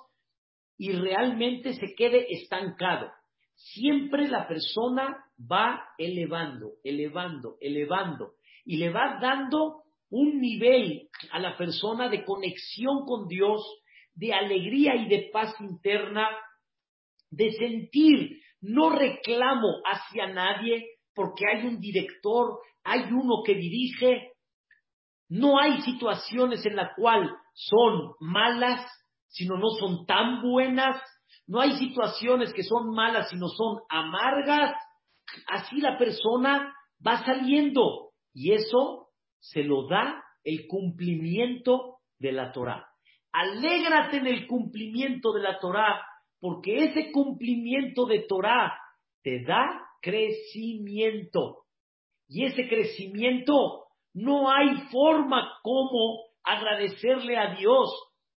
[0.77, 3.11] y realmente se quede estancado.
[3.55, 8.33] Siempre la persona va elevando, elevando, elevando
[8.65, 13.61] y le va dando un nivel a la persona de conexión con Dios,
[14.13, 16.27] de alegría y de paz interna,
[17.31, 20.85] de sentir, no reclamo hacia nadie
[21.15, 24.33] porque hay un director, hay uno que dirige,
[25.29, 28.85] no hay situaciones en las cuales son malas,
[29.27, 31.01] sino no son tan buenas.
[31.47, 34.75] No hay situaciones que son malas, sino son amargas.
[35.47, 36.73] Así la persona
[37.05, 42.87] va saliendo y eso se lo da el cumplimiento de la Torah.
[43.31, 46.01] Alégrate en el cumplimiento de la Torah,
[46.39, 48.73] porque ese cumplimiento de Torah
[49.23, 51.63] te da crecimiento.
[52.27, 57.89] Y ese crecimiento no hay forma como agradecerle a Dios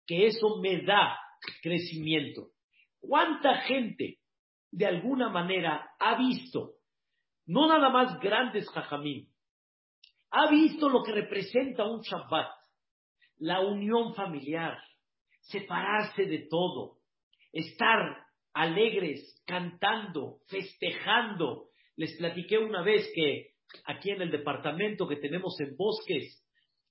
[0.06, 1.18] que eso me da
[1.62, 2.48] crecimiento.
[3.06, 4.18] ¿Cuánta gente
[4.70, 6.72] de alguna manera ha visto,
[7.46, 9.28] no nada más grandes jajamín,
[10.30, 12.50] ha visto lo que representa un Shabbat,
[13.38, 14.78] la unión familiar,
[15.40, 16.98] separarse de todo,
[17.52, 21.68] estar alegres, cantando, festejando.
[21.96, 23.52] Les platiqué una vez que
[23.84, 26.42] aquí en el departamento que tenemos en Bosques,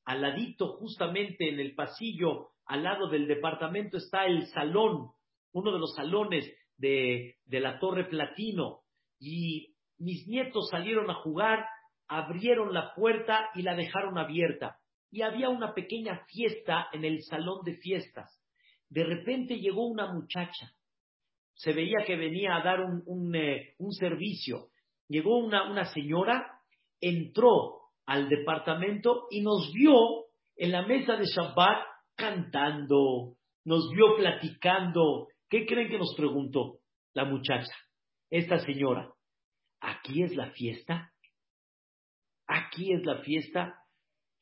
[0.05, 5.11] al ladito justamente en el pasillo al lado del departamento está el salón,
[5.55, 8.81] uno de los salones de, de la Torre Platino.
[9.19, 11.65] Y mis nietos salieron a jugar,
[12.07, 14.77] abrieron la puerta y la dejaron abierta.
[15.09, 18.37] Y había una pequeña fiesta en el salón de fiestas.
[18.89, 20.73] De repente llegó una muchacha.
[21.53, 24.67] Se veía que venía a dar un, un, eh, un servicio.
[25.07, 26.59] Llegó una, una señora,
[26.99, 30.25] entró al departamento y nos vio
[30.57, 31.85] en la mesa de Shabbat
[32.15, 35.29] cantando, nos vio platicando.
[35.55, 36.79] ¿Qué creen que nos preguntó
[37.13, 37.73] la muchacha?
[38.29, 39.09] Esta señora,
[39.79, 41.13] ¿aquí es la fiesta?
[42.45, 43.73] ¿Aquí es la fiesta?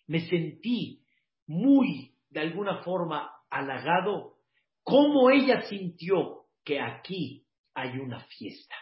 [0.08, 1.04] Me sentí
[1.46, 4.38] muy, de alguna forma, halagado.
[4.82, 7.46] ¿Cómo ella sintió que aquí
[7.76, 8.74] hay una fiesta?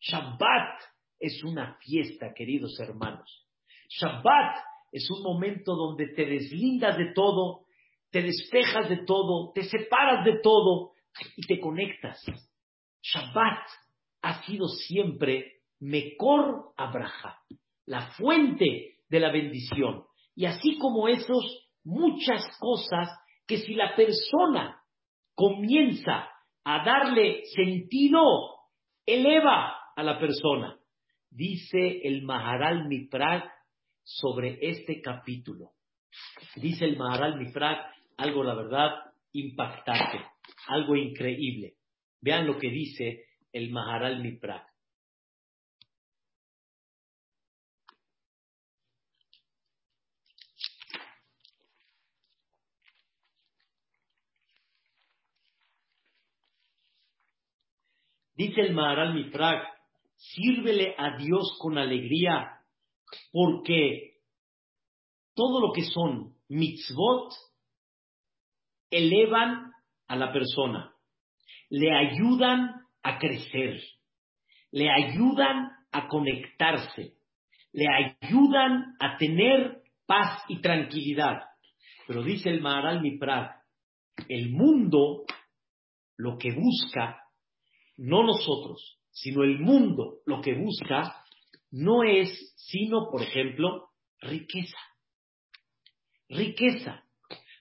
[0.00, 0.80] Shabbat
[1.20, 3.46] es una fiesta, queridos hermanos.
[3.90, 7.66] Shabbat es un momento donde te deslindas de todo,
[8.10, 10.95] te despejas de todo, te separas de todo
[11.36, 12.22] y te conectas.
[13.02, 13.66] Shabbat
[14.22, 17.38] ha sido siempre Mekor Abraha,
[17.86, 20.04] la fuente de la bendición.
[20.34, 23.08] Y así como esos, muchas cosas
[23.46, 24.82] que si la persona
[25.34, 26.28] comienza
[26.64, 28.20] a darle sentido,
[29.04, 30.76] eleva a la persona.
[31.30, 33.44] Dice el Maharal Miprag
[34.02, 35.72] sobre este capítulo.
[36.56, 37.78] Dice el Maharal Miprag
[38.16, 38.90] algo, la verdad,
[39.32, 40.24] impactante,
[40.68, 41.76] algo increíble.
[42.20, 44.66] Vean lo que dice el Maharal Miprag.
[58.34, 59.62] Dice el Maharal Miprag,
[60.14, 62.60] sírvele a Dios con alegría,
[63.32, 64.20] porque
[65.34, 67.32] todo lo que son mitzvot
[68.90, 69.65] elevan
[70.08, 70.92] a la persona,
[71.68, 73.80] le ayudan a crecer,
[74.70, 77.14] le ayudan a conectarse,
[77.72, 81.42] le ayudan a tener paz y tranquilidad.
[82.06, 83.50] Pero dice el Maharal Miprag,
[84.28, 85.24] el mundo
[86.16, 87.22] lo que busca,
[87.96, 91.24] no nosotros, sino el mundo lo que busca,
[91.70, 93.90] no es sino, por ejemplo,
[94.20, 94.78] riqueza.
[96.28, 97.04] Riqueza.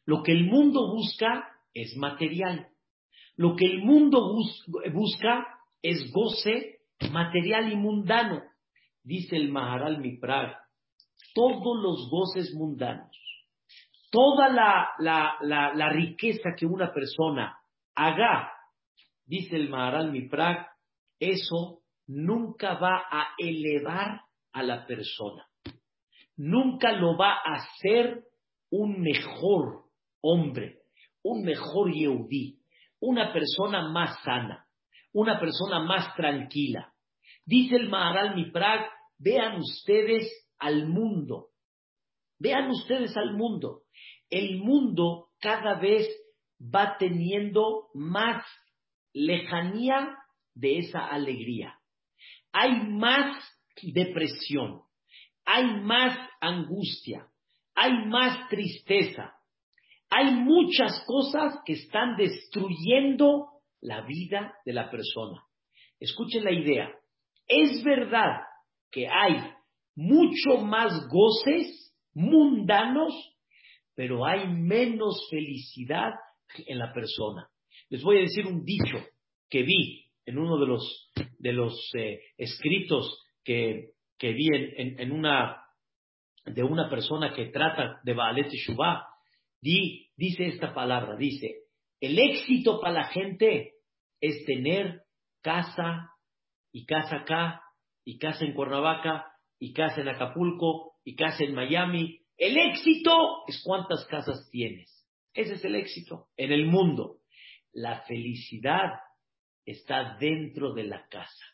[0.05, 2.69] Lo que el mundo busca es material.
[3.35, 4.33] Lo que el mundo
[4.91, 5.45] busca
[5.83, 6.79] es goce
[7.11, 8.41] material y mundano.
[9.03, 10.57] Dice el Maharal Miprag,
[11.35, 13.15] todos los goces mundanos,
[14.09, 14.89] toda la,
[15.41, 17.59] la, riqueza que una persona
[17.93, 18.51] haga,
[19.25, 20.67] dice el Maharal Miprag,
[21.19, 24.21] eso nunca va a elevar
[24.53, 25.45] a la persona.
[26.37, 28.23] Nunca lo va a hacer
[28.71, 29.83] un mejor
[30.21, 30.79] hombre,
[31.25, 32.59] un mejor Yehudí,
[32.99, 34.67] una persona más sana,
[35.11, 36.93] una persona más tranquila.
[37.43, 41.47] Dice el Maharal Miprag, vean ustedes al mundo,
[42.37, 43.81] vean ustedes al mundo.
[44.29, 46.07] El mundo cada vez
[46.59, 48.45] va teniendo más
[49.11, 50.15] lejanía
[50.53, 51.79] de esa alegría.
[52.51, 53.43] Hay más
[53.81, 54.83] depresión,
[55.43, 57.27] hay más angustia,
[57.73, 59.34] hay más tristeza,
[60.15, 63.47] hay muchas cosas que están destruyendo
[63.81, 65.43] la vida de la persona.
[65.99, 66.89] Escuchen la idea.
[67.45, 68.31] Es verdad
[68.89, 69.43] que hay
[69.93, 73.13] mucho más goces mundanos,
[73.93, 76.13] pero hay menos felicidad
[76.65, 77.49] en la persona.
[77.89, 78.97] Les voy a decir un dicho
[79.49, 83.91] que vi en uno de los, de los eh, escritos que,
[84.21, 84.47] vi
[84.77, 85.61] en, una
[86.45, 89.14] de una persona que trata de Baalet Shubá,
[89.65, 91.63] dice esta palabra, dice,
[91.99, 93.73] el éxito para la gente
[94.21, 95.01] es tener
[95.41, 96.11] casa
[96.71, 97.61] y casa acá,
[98.03, 99.25] y casa en Cuernavaca,
[99.59, 102.19] y casa en Acapulco, y casa en Miami.
[102.37, 104.91] El éxito es cuántas casas tienes.
[105.33, 107.21] Ese es el éxito en el mundo.
[107.71, 108.99] La felicidad
[109.65, 111.45] está dentro de la casa.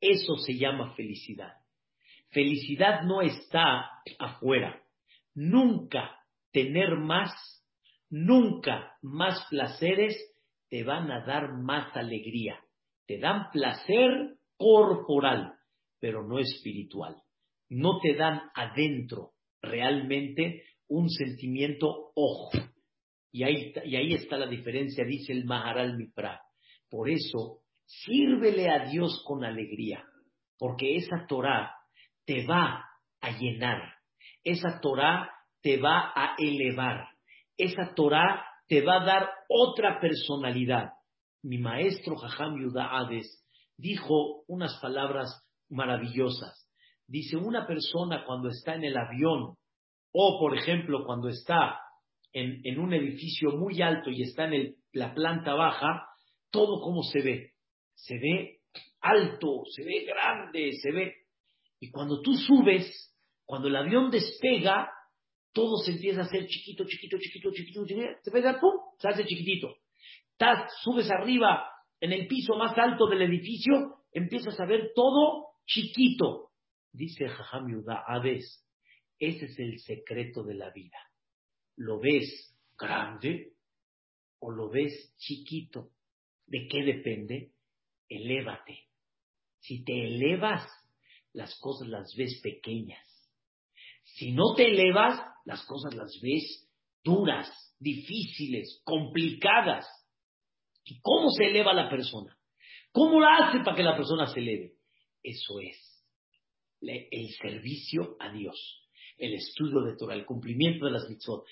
[0.00, 1.54] Eso se llama felicidad.
[2.28, 4.82] Felicidad no está afuera.
[5.34, 6.21] Nunca
[6.52, 7.32] tener más,
[8.10, 10.16] nunca más placeres
[10.68, 12.58] te van a dar más alegría.
[13.06, 15.54] Te dan placer corporal,
[15.98, 17.16] pero no espiritual.
[17.68, 22.50] No te dan adentro realmente un sentimiento ojo.
[23.32, 26.40] Y ahí, y ahí está la diferencia, dice el Maharal Mipra.
[26.90, 30.04] Por eso, sírvele a Dios con alegría,
[30.58, 31.74] porque esa Torah
[32.26, 32.84] te va
[33.20, 33.94] a llenar,
[34.44, 35.31] esa Torah
[35.62, 37.08] te va a elevar,
[37.56, 40.90] esa Torah te va a dar otra personalidad.
[41.42, 43.44] Mi maestro Jajam Hades
[43.76, 46.68] dijo unas palabras maravillosas.
[47.06, 49.56] Dice, una persona cuando está en el avión
[50.12, 51.78] o, por ejemplo, cuando está
[52.32, 56.06] en, un edificio muy alto y está en la planta baja,
[56.50, 57.52] todo como se ve.
[57.94, 58.60] Se ve
[59.00, 61.14] alto, se ve grande, se ve.
[61.80, 64.90] Y cuando tú subes, cuando el avión despega,
[65.52, 68.72] todo se empieza a hacer chiquito, chiquito, chiquito, chiquito, chiquito, se pega, ¡pum!
[68.98, 69.76] se hace chiquitito.
[70.82, 71.68] subes arriba,
[72.00, 76.50] en el piso más alto del edificio, empiezas a ver todo chiquito.
[76.92, 78.66] Dice Jajam Yuda, Hades,
[79.18, 80.98] ese es el secreto de la vida.
[81.76, 83.52] ¿Lo ves grande
[84.40, 85.90] o lo ves chiquito?
[86.46, 87.52] ¿De qué depende?
[88.08, 88.88] Elévate.
[89.60, 90.68] Si te elevas,
[91.32, 93.11] las cosas las ves pequeñas.
[94.04, 96.68] Si no te elevas, las cosas las ves
[97.02, 97.48] duras,
[97.78, 99.86] difíciles, complicadas.
[100.84, 102.36] ¿Y cómo se eleva la persona?
[102.92, 104.74] ¿Cómo la hace para que la persona se eleve?
[105.22, 105.92] Eso es
[106.80, 111.44] el servicio a Dios, el estudio de Torah, el cumplimiento de las mitzvot.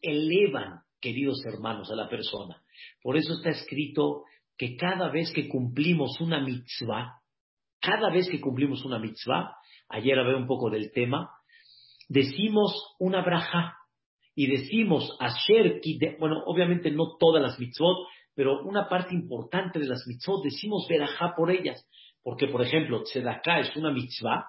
[0.00, 2.62] Elevan, queridos hermanos, a la persona.
[3.00, 4.24] Por eso está escrito
[4.56, 7.20] que cada vez que cumplimos una mitzvah,
[7.80, 9.56] cada vez que cumplimos una mitzvah,
[9.88, 11.30] ayer hablé un poco del tema,
[12.08, 13.76] decimos una braja
[14.34, 19.86] y decimos asher de, bueno, obviamente no todas las mitzvot, pero una parte importante de
[19.86, 21.86] las mitzvot decimos verajá por ellas,
[22.22, 24.46] porque por ejemplo, tzedakah es una mitzvah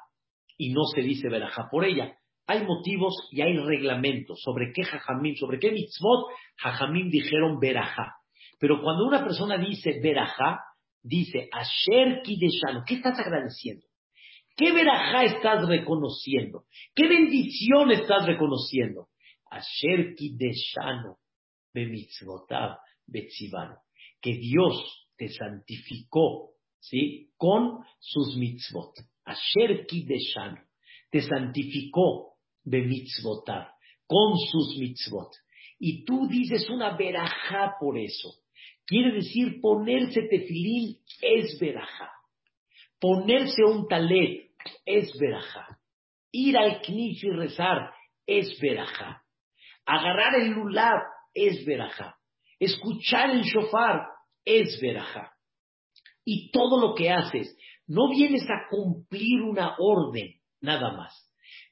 [0.58, 2.16] y no se dice verajá por ella.
[2.45, 6.28] Hay motivos y hay reglamentos sobre qué jajamim, sobre qué mitzvot
[6.58, 8.16] jajamim dijeron verajá.
[8.60, 10.62] Pero cuando una persona dice verajá,
[11.01, 13.86] dice asher kideshano, ¿qué estás agradeciendo?
[14.56, 16.66] ¿Qué verajá estás reconociendo?
[16.93, 19.10] ¿Qué bendición estás reconociendo?
[19.49, 21.18] Asher kideshano
[21.74, 22.78] bemitzvotav
[23.08, 23.78] betzivano.
[24.22, 27.32] Que Dios te santificó, ¿sí?
[27.38, 28.93] Con sus mitzvot.
[29.26, 30.62] Asher kideshano.
[31.10, 33.68] Te santificó bemitzvotav.
[34.06, 35.32] Con sus mitzvot.
[35.80, 38.36] Y tú dices una verajá por eso.
[38.86, 42.12] Quiere decir ponerse tefilín es verajá.
[42.99, 44.42] Ponerse un talet
[44.86, 45.80] es verajá.
[46.32, 47.93] Ir al knif y rezar
[48.26, 49.24] es verajá.
[49.86, 50.99] Agarrar el lulab
[51.34, 52.16] es verajá.
[52.59, 54.07] Escuchar el shofar
[54.45, 55.34] es verajá.
[56.26, 57.55] Y todo lo que haces,
[57.86, 61.14] no vienes a cumplir una orden, nada más.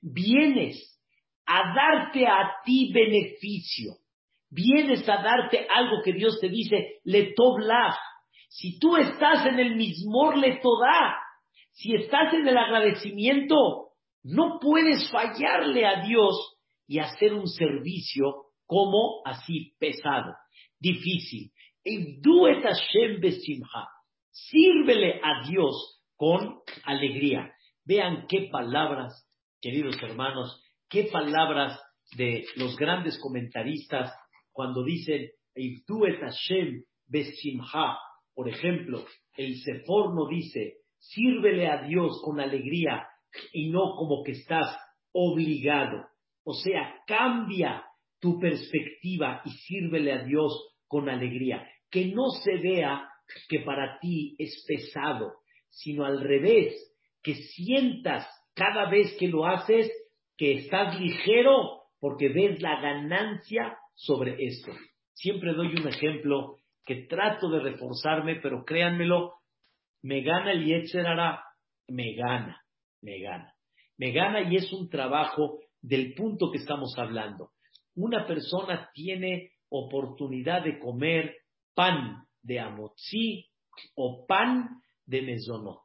[0.02, 1.00] Vienes
[1.46, 3.94] a darte a ti beneficio.
[4.50, 7.34] Vienes a darte algo que Dios te dice, le
[8.50, 11.16] si tú estás en el mismor letodá,
[11.72, 13.92] si estás en el agradecimiento,
[14.24, 16.58] no puedes fallarle a Dios
[16.88, 20.34] y hacer un servicio como así pesado,
[20.80, 21.52] difícil.
[24.32, 27.52] Sírvele a Dios con alegría.
[27.84, 29.28] Vean qué palabras,
[29.60, 31.82] queridos hermanos, qué palabras
[32.16, 34.14] de los grandes comentaristas
[34.52, 37.98] cuando dicen Hashem besimha,
[38.34, 39.06] por ejemplo,
[39.36, 43.08] el Seforno dice, sírvele a Dios con alegría
[43.52, 44.78] y no como que estás
[45.12, 46.06] obligado.
[46.44, 47.84] O sea, cambia
[48.20, 51.68] tu perspectiva y sírvele a Dios con alegría.
[51.90, 53.08] Que no se vea
[53.50, 55.34] que para ti es pesado,
[55.70, 56.76] sino al revés,
[57.24, 59.92] que sientas cada vez que lo haces
[60.38, 64.72] que estás ligero porque ves la ganancia sobre esto.
[65.14, 69.34] Siempre doy un ejemplo que trato de reforzarme, pero créanmelo,
[70.04, 71.44] me gana el Yetzerara,
[71.88, 72.62] me gana,
[73.02, 73.54] me gana.
[73.98, 77.52] Me gana y es un trabajo del punto que estamos hablando.
[77.96, 81.36] Una persona tiene oportunidad de comer
[81.76, 83.46] pan de amotzi
[83.96, 85.84] o pan de mesonot.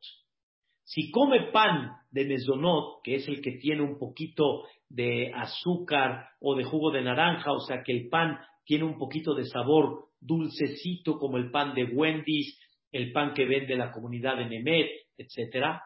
[0.85, 6.55] Si come pan de mesonot, que es el que tiene un poquito de azúcar o
[6.55, 11.19] de jugo de naranja, o sea que el pan tiene un poquito de sabor dulcecito
[11.19, 12.59] como el pan de Wendy's,
[12.93, 15.83] el pan que vende la comunidad de Nemet, etcétera,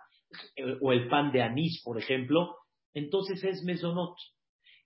[0.57, 2.57] eh, o el pan de anís, por ejemplo,
[2.95, 4.17] entonces es mesonot.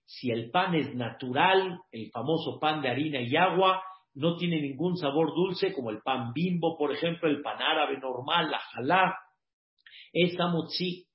[0.05, 3.81] Si el pan es natural, el famoso pan de harina y agua,
[4.13, 8.49] no tiene ningún sabor dulce, como el pan bimbo, por ejemplo, el pan árabe normal,
[8.49, 9.17] la jalá,
[10.13, 11.07] es amotzi.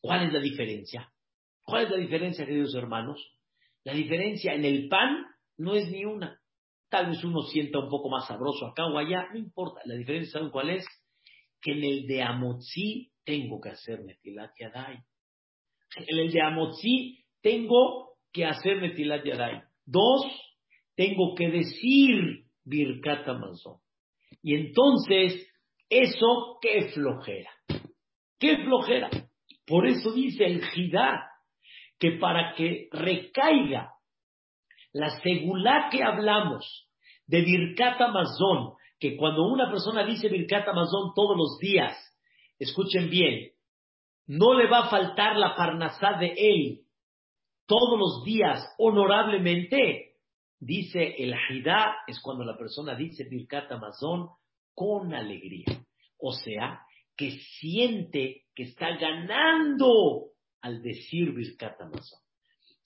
[0.00, 1.12] ¿Cuál es la diferencia?
[1.62, 3.20] ¿Cuál es la diferencia, queridos hermanos?
[3.84, 5.26] La diferencia en el pan
[5.58, 6.40] no es ni una.
[6.88, 9.80] Tal vez uno sienta un poco más sabroso acá o allá, no importa.
[9.84, 10.86] La diferencia, ¿saben cuál es?
[11.60, 14.98] Que en el de Amotzi tengo que hacer Netilat Yadai.
[15.96, 19.62] En el de Amotzi tengo que hacer Netilat Yadai.
[19.84, 20.26] Dos,
[20.94, 23.78] tengo que decir Birkat Amazon.
[24.42, 25.46] Y entonces,
[25.88, 27.50] eso, qué flojera.
[28.38, 29.10] Qué flojera.
[29.66, 31.28] Por eso dice el Jidá
[31.98, 33.92] que para que recaiga
[34.92, 36.88] la segulá que hablamos
[37.26, 41.96] de Birkat Amazon, que cuando una persona dice Birkat Amazon todos los días,
[42.58, 43.52] escuchen bien,
[44.26, 46.80] no le va a faltar la parnasá de él
[47.66, 50.14] todos los días honorablemente,
[50.58, 54.30] dice el Hidá, es cuando la persona dice Birkat Amazon
[54.74, 55.66] con alegría.
[56.18, 56.80] O sea,
[57.14, 57.30] que
[57.60, 60.30] siente que está ganando
[60.62, 62.20] al decir Birkat Amazon.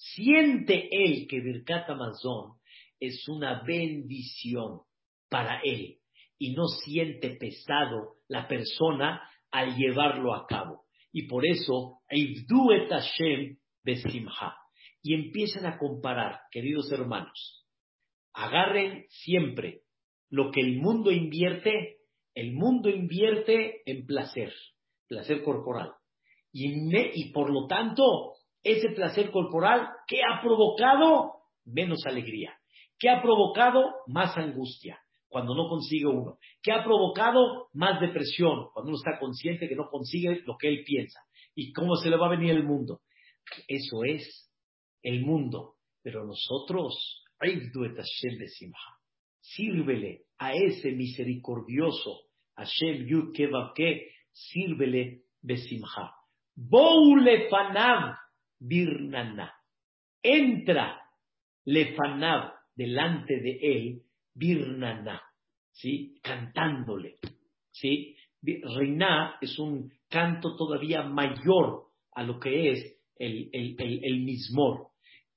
[0.02, 2.58] Siente él que Birkat Amazon
[2.98, 4.80] es una bendición
[5.28, 5.98] para él
[6.38, 9.22] y no siente pesado la persona
[9.52, 10.86] al llevarlo a cabo.
[11.12, 14.56] Y por eso, Eivdu et Hashem besimha.
[15.02, 17.64] Y empiezan a comparar, queridos hermanos.
[18.32, 19.82] Agarren siempre
[20.30, 21.98] lo que el mundo invierte.
[22.34, 24.52] El mundo invierte en placer,
[25.06, 25.92] placer corporal.
[26.50, 28.32] Y, por lo tanto,
[28.62, 31.32] ese placer corporal, ¿qué ha provocado?
[31.64, 32.56] Menos alegría.
[32.98, 33.82] ¿Qué ha provocado?
[34.06, 35.02] Más angustia
[35.32, 36.36] cuando no consigue uno.
[36.62, 37.68] ¿Qué ha provocado?
[37.72, 41.20] Más depresión, cuando uno está consciente que no consigue lo que él piensa.
[41.54, 43.00] ¿Y cómo se le va a venir el mundo?
[43.66, 44.52] Eso es
[45.02, 45.76] el mundo.
[46.02, 47.24] Pero nosotros,
[49.40, 52.20] sírvele a ese misericordioso
[52.54, 53.32] Hashem Yud
[53.74, 56.12] que sírvele besimha.
[56.54, 58.16] Boulefanav
[58.62, 59.52] birnana.
[60.22, 61.00] Entra
[61.64, 64.02] lefanav delante de él
[64.34, 65.20] birnana,
[65.72, 66.18] ¿sí?
[66.22, 67.18] Cantándole,
[67.70, 68.16] ¿sí?
[68.42, 74.88] Reina es un canto todavía mayor a lo que es el, el, el, mismor.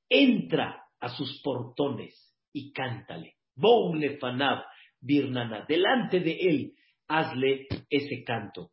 [0.09, 3.35] Entra a sus portones y cántale.
[3.55, 4.63] Boulefanav
[4.99, 5.65] birnana.
[5.67, 6.73] Delante de él,
[7.07, 8.71] hazle ese canto.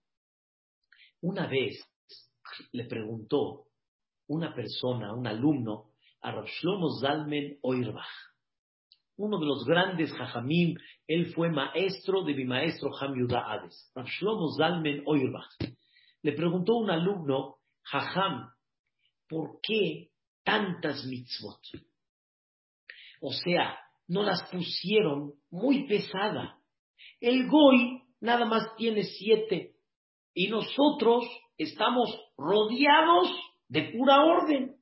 [1.20, 1.78] Una vez
[2.72, 3.66] le preguntó
[4.33, 5.91] una persona, un alumno,
[6.22, 6.89] a Rav Shlomo
[7.62, 8.33] Oirbach,
[9.16, 10.74] uno de los grandes Jajamim,
[11.07, 14.49] él fue maestro de mi maestro Ham Yuda Hades, Rav Shlomo
[15.05, 15.51] Oirbach.
[16.22, 18.49] Le preguntó un alumno, Jajam,
[19.28, 20.09] ¿por qué
[20.43, 21.61] tantas mitzvot?
[23.20, 23.78] O sea,
[24.09, 26.59] no las pusieron muy pesada.
[27.20, 29.74] El Goy nada más tiene siete
[30.33, 31.24] y nosotros
[31.59, 33.28] estamos rodeados
[33.73, 34.77] de pura orden,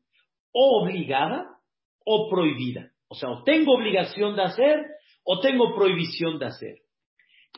[0.52, 1.60] o obligada
[2.04, 2.90] o prohibida.
[3.06, 4.84] O sea, o tengo obligación de hacer
[5.22, 6.78] o tengo prohibición de hacer.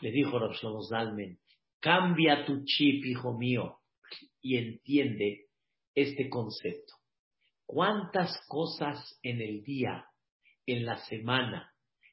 [0.02, 1.38] Le dijo Rabshlomo Zalmen,
[1.80, 3.78] cambia tu chip, hijo mío,
[4.42, 5.46] y entiende
[5.94, 6.96] este concepto.
[7.64, 10.04] ¿Cuántas cosas en el día,
[10.66, 11.72] en la semana,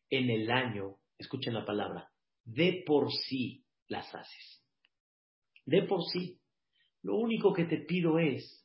[0.10, 2.10] en el año, escuchen la palabra,
[2.46, 4.64] de por sí las haces?
[5.66, 6.40] De por sí.
[7.02, 8.59] Lo único que te pido es,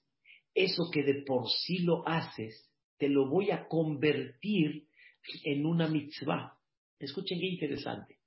[0.55, 4.87] eso que de por sí lo haces, te lo voy a convertir
[5.45, 6.57] en una mitzvah.
[6.99, 8.19] Escuchen qué interesante.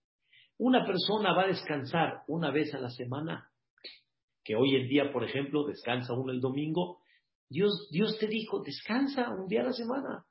[0.57, 3.49] Una persona va a descansar una vez a la semana,
[4.43, 7.01] que hoy en día, por ejemplo, descansa uno el domingo.
[7.49, 10.25] Dios, Dios te dijo, descansa un día a la semana,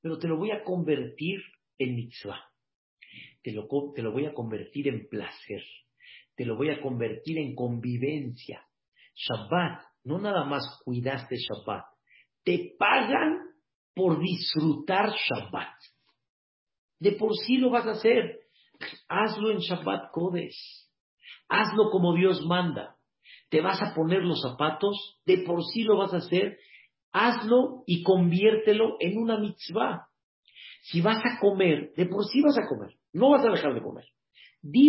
[0.00, 1.40] pero te lo voy a convertir
[1.78, 2.40] en mitzvah.
[3.42, 5.62] Te lo, te lo voy a convertir en placer.
[6.34, 8.66] Te lo voy a convertir en convivencia.
[9.14, 11.84] Shabbat, no nada más cuidaste Shabbat,
[12.44, 13.40] te pagan
[13.92, 15.74] por disfrutar Shabbat.
[17.00, 18.38] De por sí lo vas a hacer.
[19.08, 20.88] Hazlo en Shabbat Kodesh.
[21.48, 22.96] Hazlo como Dios manda.
[23.50, 26.58] Te vas a poner los zapatos, de por sí lo vas a hacer.
[27.12, 30.06] Hazlo y conviértelo en una mitzvah.
[30.82, 32.94] Si vas a comer, de por sí vas a comer.
[33.12, 34.04] No vas a dejar de comer.
[34.62, 34.88] Di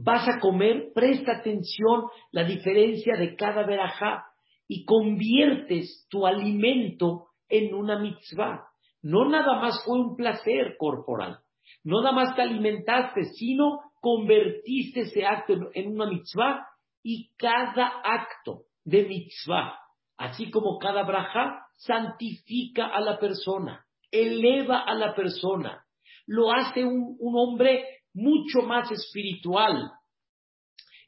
[0.00, 4.26] vas a comer, presta atención la diferencia de cada verajá
[4.68, 8.68] y conviertes tu alimento en una mitzvah.
[9.02, 11.38] No nada más fue un placer corporal,
[11.82, 16.66] no nada más te alimentaste, sino convertiste ese acto en una mitzvah
[17.02, 19.78] y cada acto de mitzvah,
[20.16, 25.84] así como cada braja, santifica a la persona, eleva a la persona,
[26.26, 29.92] lo hace un, un hombre mucho más espiritual.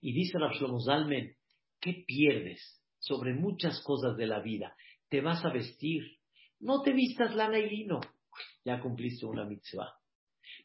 [0.01, 0.53] Y dice la
[0.85, 1.35] Zalmen,
[1.81, 4.75] ¿qué pierdes sobre muchas cosas de la vida?
[5.09, 6.03] Te vas a vestir,
[6.61, 8.01] no te vistas lana y lino,
[8.65, 9.93] ya cumpliste una mitzvah.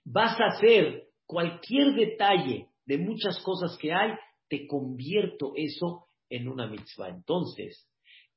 [0.04, 4.12] Vas a hacer cualquier detalle de muchas cosas que hay,
[4.48, 7.10] te convierto eso en una mitzvah.
[7.10, 7.90] Entonces,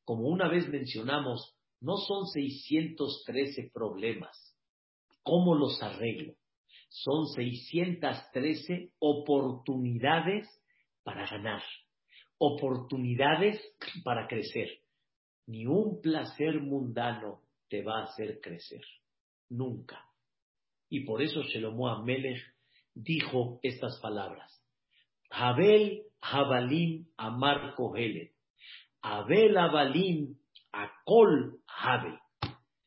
[0.04, 4.48] como una vez mencionamos, no son 613 problemas,
[5.22, 6.32] ¿Cómo los arreglo?
[6.88, 10.48] Son 613 oportunidades
[11.02, 11.62] para ganar,
[12.38, 13.60] oportunidades
[14.04, 14.68] para crecer.
[15.46, 18.82] Ni un placer mundano te va a hacer crecer.
[19.50, 20.04] Nunca.
[20.90, 22.42] Y por eso Shelomo Amelech
[22.94, 24.52] dijo estas palabras.
[25.30, 28.32] Abel Habalim Amar Kohelet.
[29.02, 30.36] Abel Habalim
[30.72, 32.18] Akol Habel.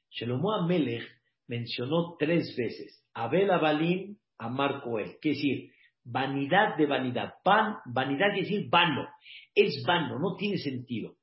[0.09, 1.07] Shelomo Amelech
[1.47, 3.00] mencionó tres veces.
[3.13, 5.17] Abel Habalim Amar Koel.
[5.21, 5.71] ¿Qué decir?
[6.03, 7.33] Vanidad de vanidad.
[7.43, 9.07] Pan, vanidad quiere decir vano.
[9.53, 11.15] Es vano, no tiene sentido.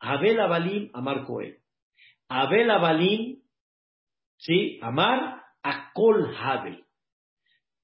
[0.00, 1.58] Abel Abalim Amar Koel.
[2.28, 3.42] Abel Abalim,
[4.36, 4.78] ¿sí?
[4.82, 6.84] Amar Akol Habel.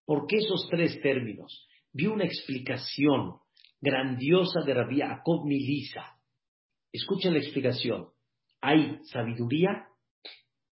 [0.04, 1.66] ¿Por qué esos tres términos?
[1.92, 3.38] Vi una explicación
[3.80, 6.18] grandiosa de Rabbi Jacob Milisa.
[6.92, 8.08] Escuchen la explicación.
[8.60, 9.88] Hay sabiduría,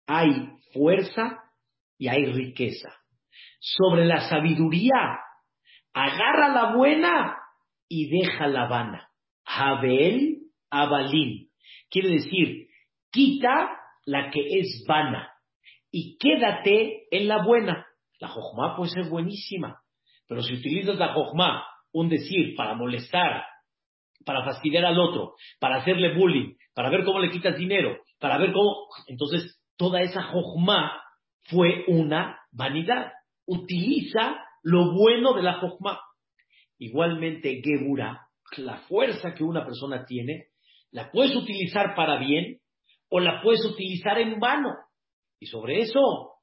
[0.06, 0.30] hay
[0.72, 1.49] fuerza
[2.00, 2.88] y hay riqueza.
[3.60, 5.20] Sobre la sabiduría,
[5.92, 7.36] agarra la buena
[7.88, 9.10] y deja la vana.
[9.44, 10.38] Abel
[10.70, 11.50] Abalín.
[11.90, 12.68] Quiere decir,
[13.12, 13.76] quita
[14.06, 15.30] la que es vana
[15.90, 17.86] y quédate en la buena.
[18.18, 19.82] La jojma puede ser buenísima,
[20.26, 23.44] pero si utilizas la jojma, un decir, para molestar,
[24.24, 28.52] para fastidiar al otro, para hacerle bullying, para ver cómo le quitas dinero, para ver
[28.52, 28.86] cómo...
[29.06, 31.02] Entonces, toda esa jojma
[31.50, 33.12] fue una vanidad.
[33.46, 36.00] Utiliza lo bueno de la jojma.
[36.78, 40.46] Igualmente, Gebura, la fuerza que una persona tiene,
[40.92, 42.58] la puedes utilizar para bien
[43.08, 44.70] o la puedes utilizar en vano.
[45.38, 46.34] Y sobre eso,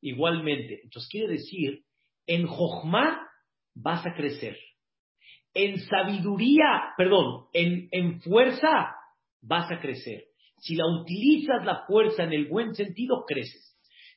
[0.00, 0.80] igualmente.
[0.82, 1.84] Entonces quiere decir,
[2.26, 3.26] en Jochma
[3.74, 4.58] vas a crecer.
[5.54, 8.94] En sabiduría, perdón, en, en fuerza
[9.42, 10.24] vas a crecer.
[10.58, 13.70] Si la utilizas la fuerza en el buen sentido, creces.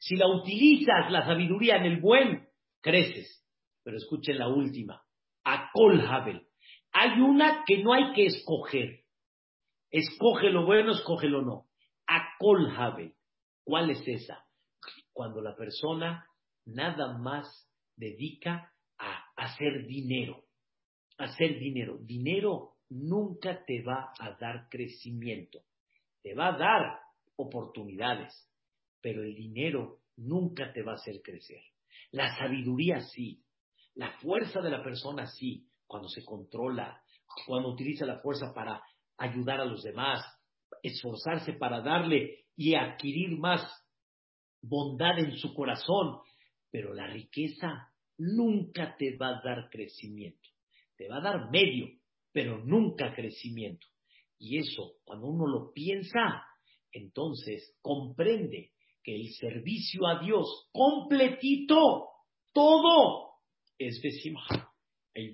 [0.03, 2.49] Si la utilizas la sabiduría en el buen,
[2.81, 3.41] creces.
[3.83, 5.01] Pero escuchen la última.
[5.45, 6.45] A Habel.
[6.91, 9.05] Hay una que no hay que escoger.
[9.89, 11.67] Escoge lo bueno, escoge lo no.
[12.05, 12.35] A
[12.77, 13.13] Habel.
[13.63, 14.45] ¿Cuál es esa?
[15.13, 16.27] Cuando la persona
[16.65, 17.47] nada más
[17.95, 20.43] dedica a hacer dinero.
[21.17, 21.97] Hacer dinero.
[22.01, 25.61] Dinero nunca te va a dar crecimiento.
[26.21, 26.99] Te va a dar
[27.37, 28.52] oportunidades,
[29.03, 31.61] pero el dinero nunca te va a hacer crecer.
[32.11, 33.43] La sabiduría sí.
[33.95, 35.67] La fuerza de la persona sí.
[35.85, 37.03] Cuando se controla,
[37.45, 38.81] cuando utiliza la fuerza para
[39.17, 40.23] ayudar a los demás,
[40.81, 43.61] esforzarse para darle y adquirir más
[44.61, 46.19] bondad en su corazón,
[46.71, 50.49] pero la riqueza nunca te va a dar crecimiento.
[50.95, 51.89] Te va a dar medio,
[52.31, 53.85] pero nunca crecimiento.
[54.39, 56.45] Y eso, cuando uno lo piensa,
[56.91, 58.72] entonces comprende
[59.03, 62.09] que el servicio a Dios completito,
[62.53, 63.33] todo,
[63.77, 64.69] es besimha.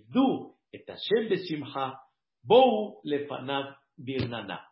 [0.08, 2.00] du et Hashem besimha,
[2.44, 4.66] bou lefanav birnana.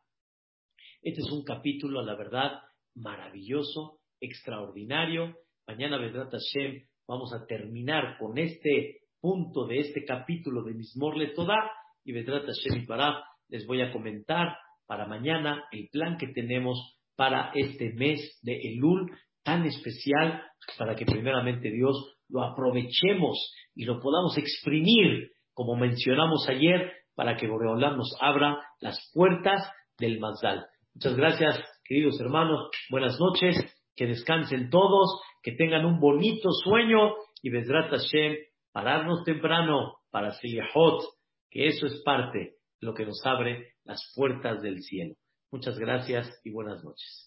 [1.02, 2.62] Este es un capítulo, la verdad,
[2.96, 5.36] maravilloso, extraordinario.
[5.68, 11.72] Mañana, Vedrat Hashem, vamos a terminar con este punto de este capítulo de Mismor Toda
[12.04, 16.97] y Vedrat Hashem y para les voy a comentar para mañana el plan que tenemos
[17.18, 19.12] para este mes de Elul
[19.44, 20.42] tan especial
[20.78, 27.48] para que primeramente Dios lo aprovechemos y lo podamos exprimir, como mencionamos ayer, para que
[27.48, 30.66] Boreolán nos abra las puertas del Mazdal.
[30.94, 32.70] Muchas gracias, queridos hermanos.
[32.90, 33.56] Buenas noches.
[33.96, 35.20] Que descansen todos.
[35.42, 37.16] Que tengan un bonito sueño.
[37.42, 38.36] Y Bezrat Hashem,
[38.72, 41.04] pararnos temprano para Silihot.
[41.50, 45.16] Que eso es parte de lo que nos abre las puertas del cielo.
[45.52, 47.26] Muchas gracias y buenas noches.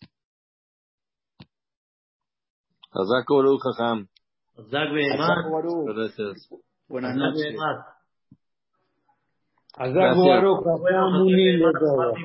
[6.87, 7.57] Buenas noches.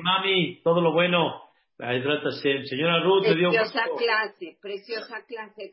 [0.02, 1.42] Mami, todo lo bueno.
[1.78, 5.70] Señora Ruth, preciosa clase, preciosa clase.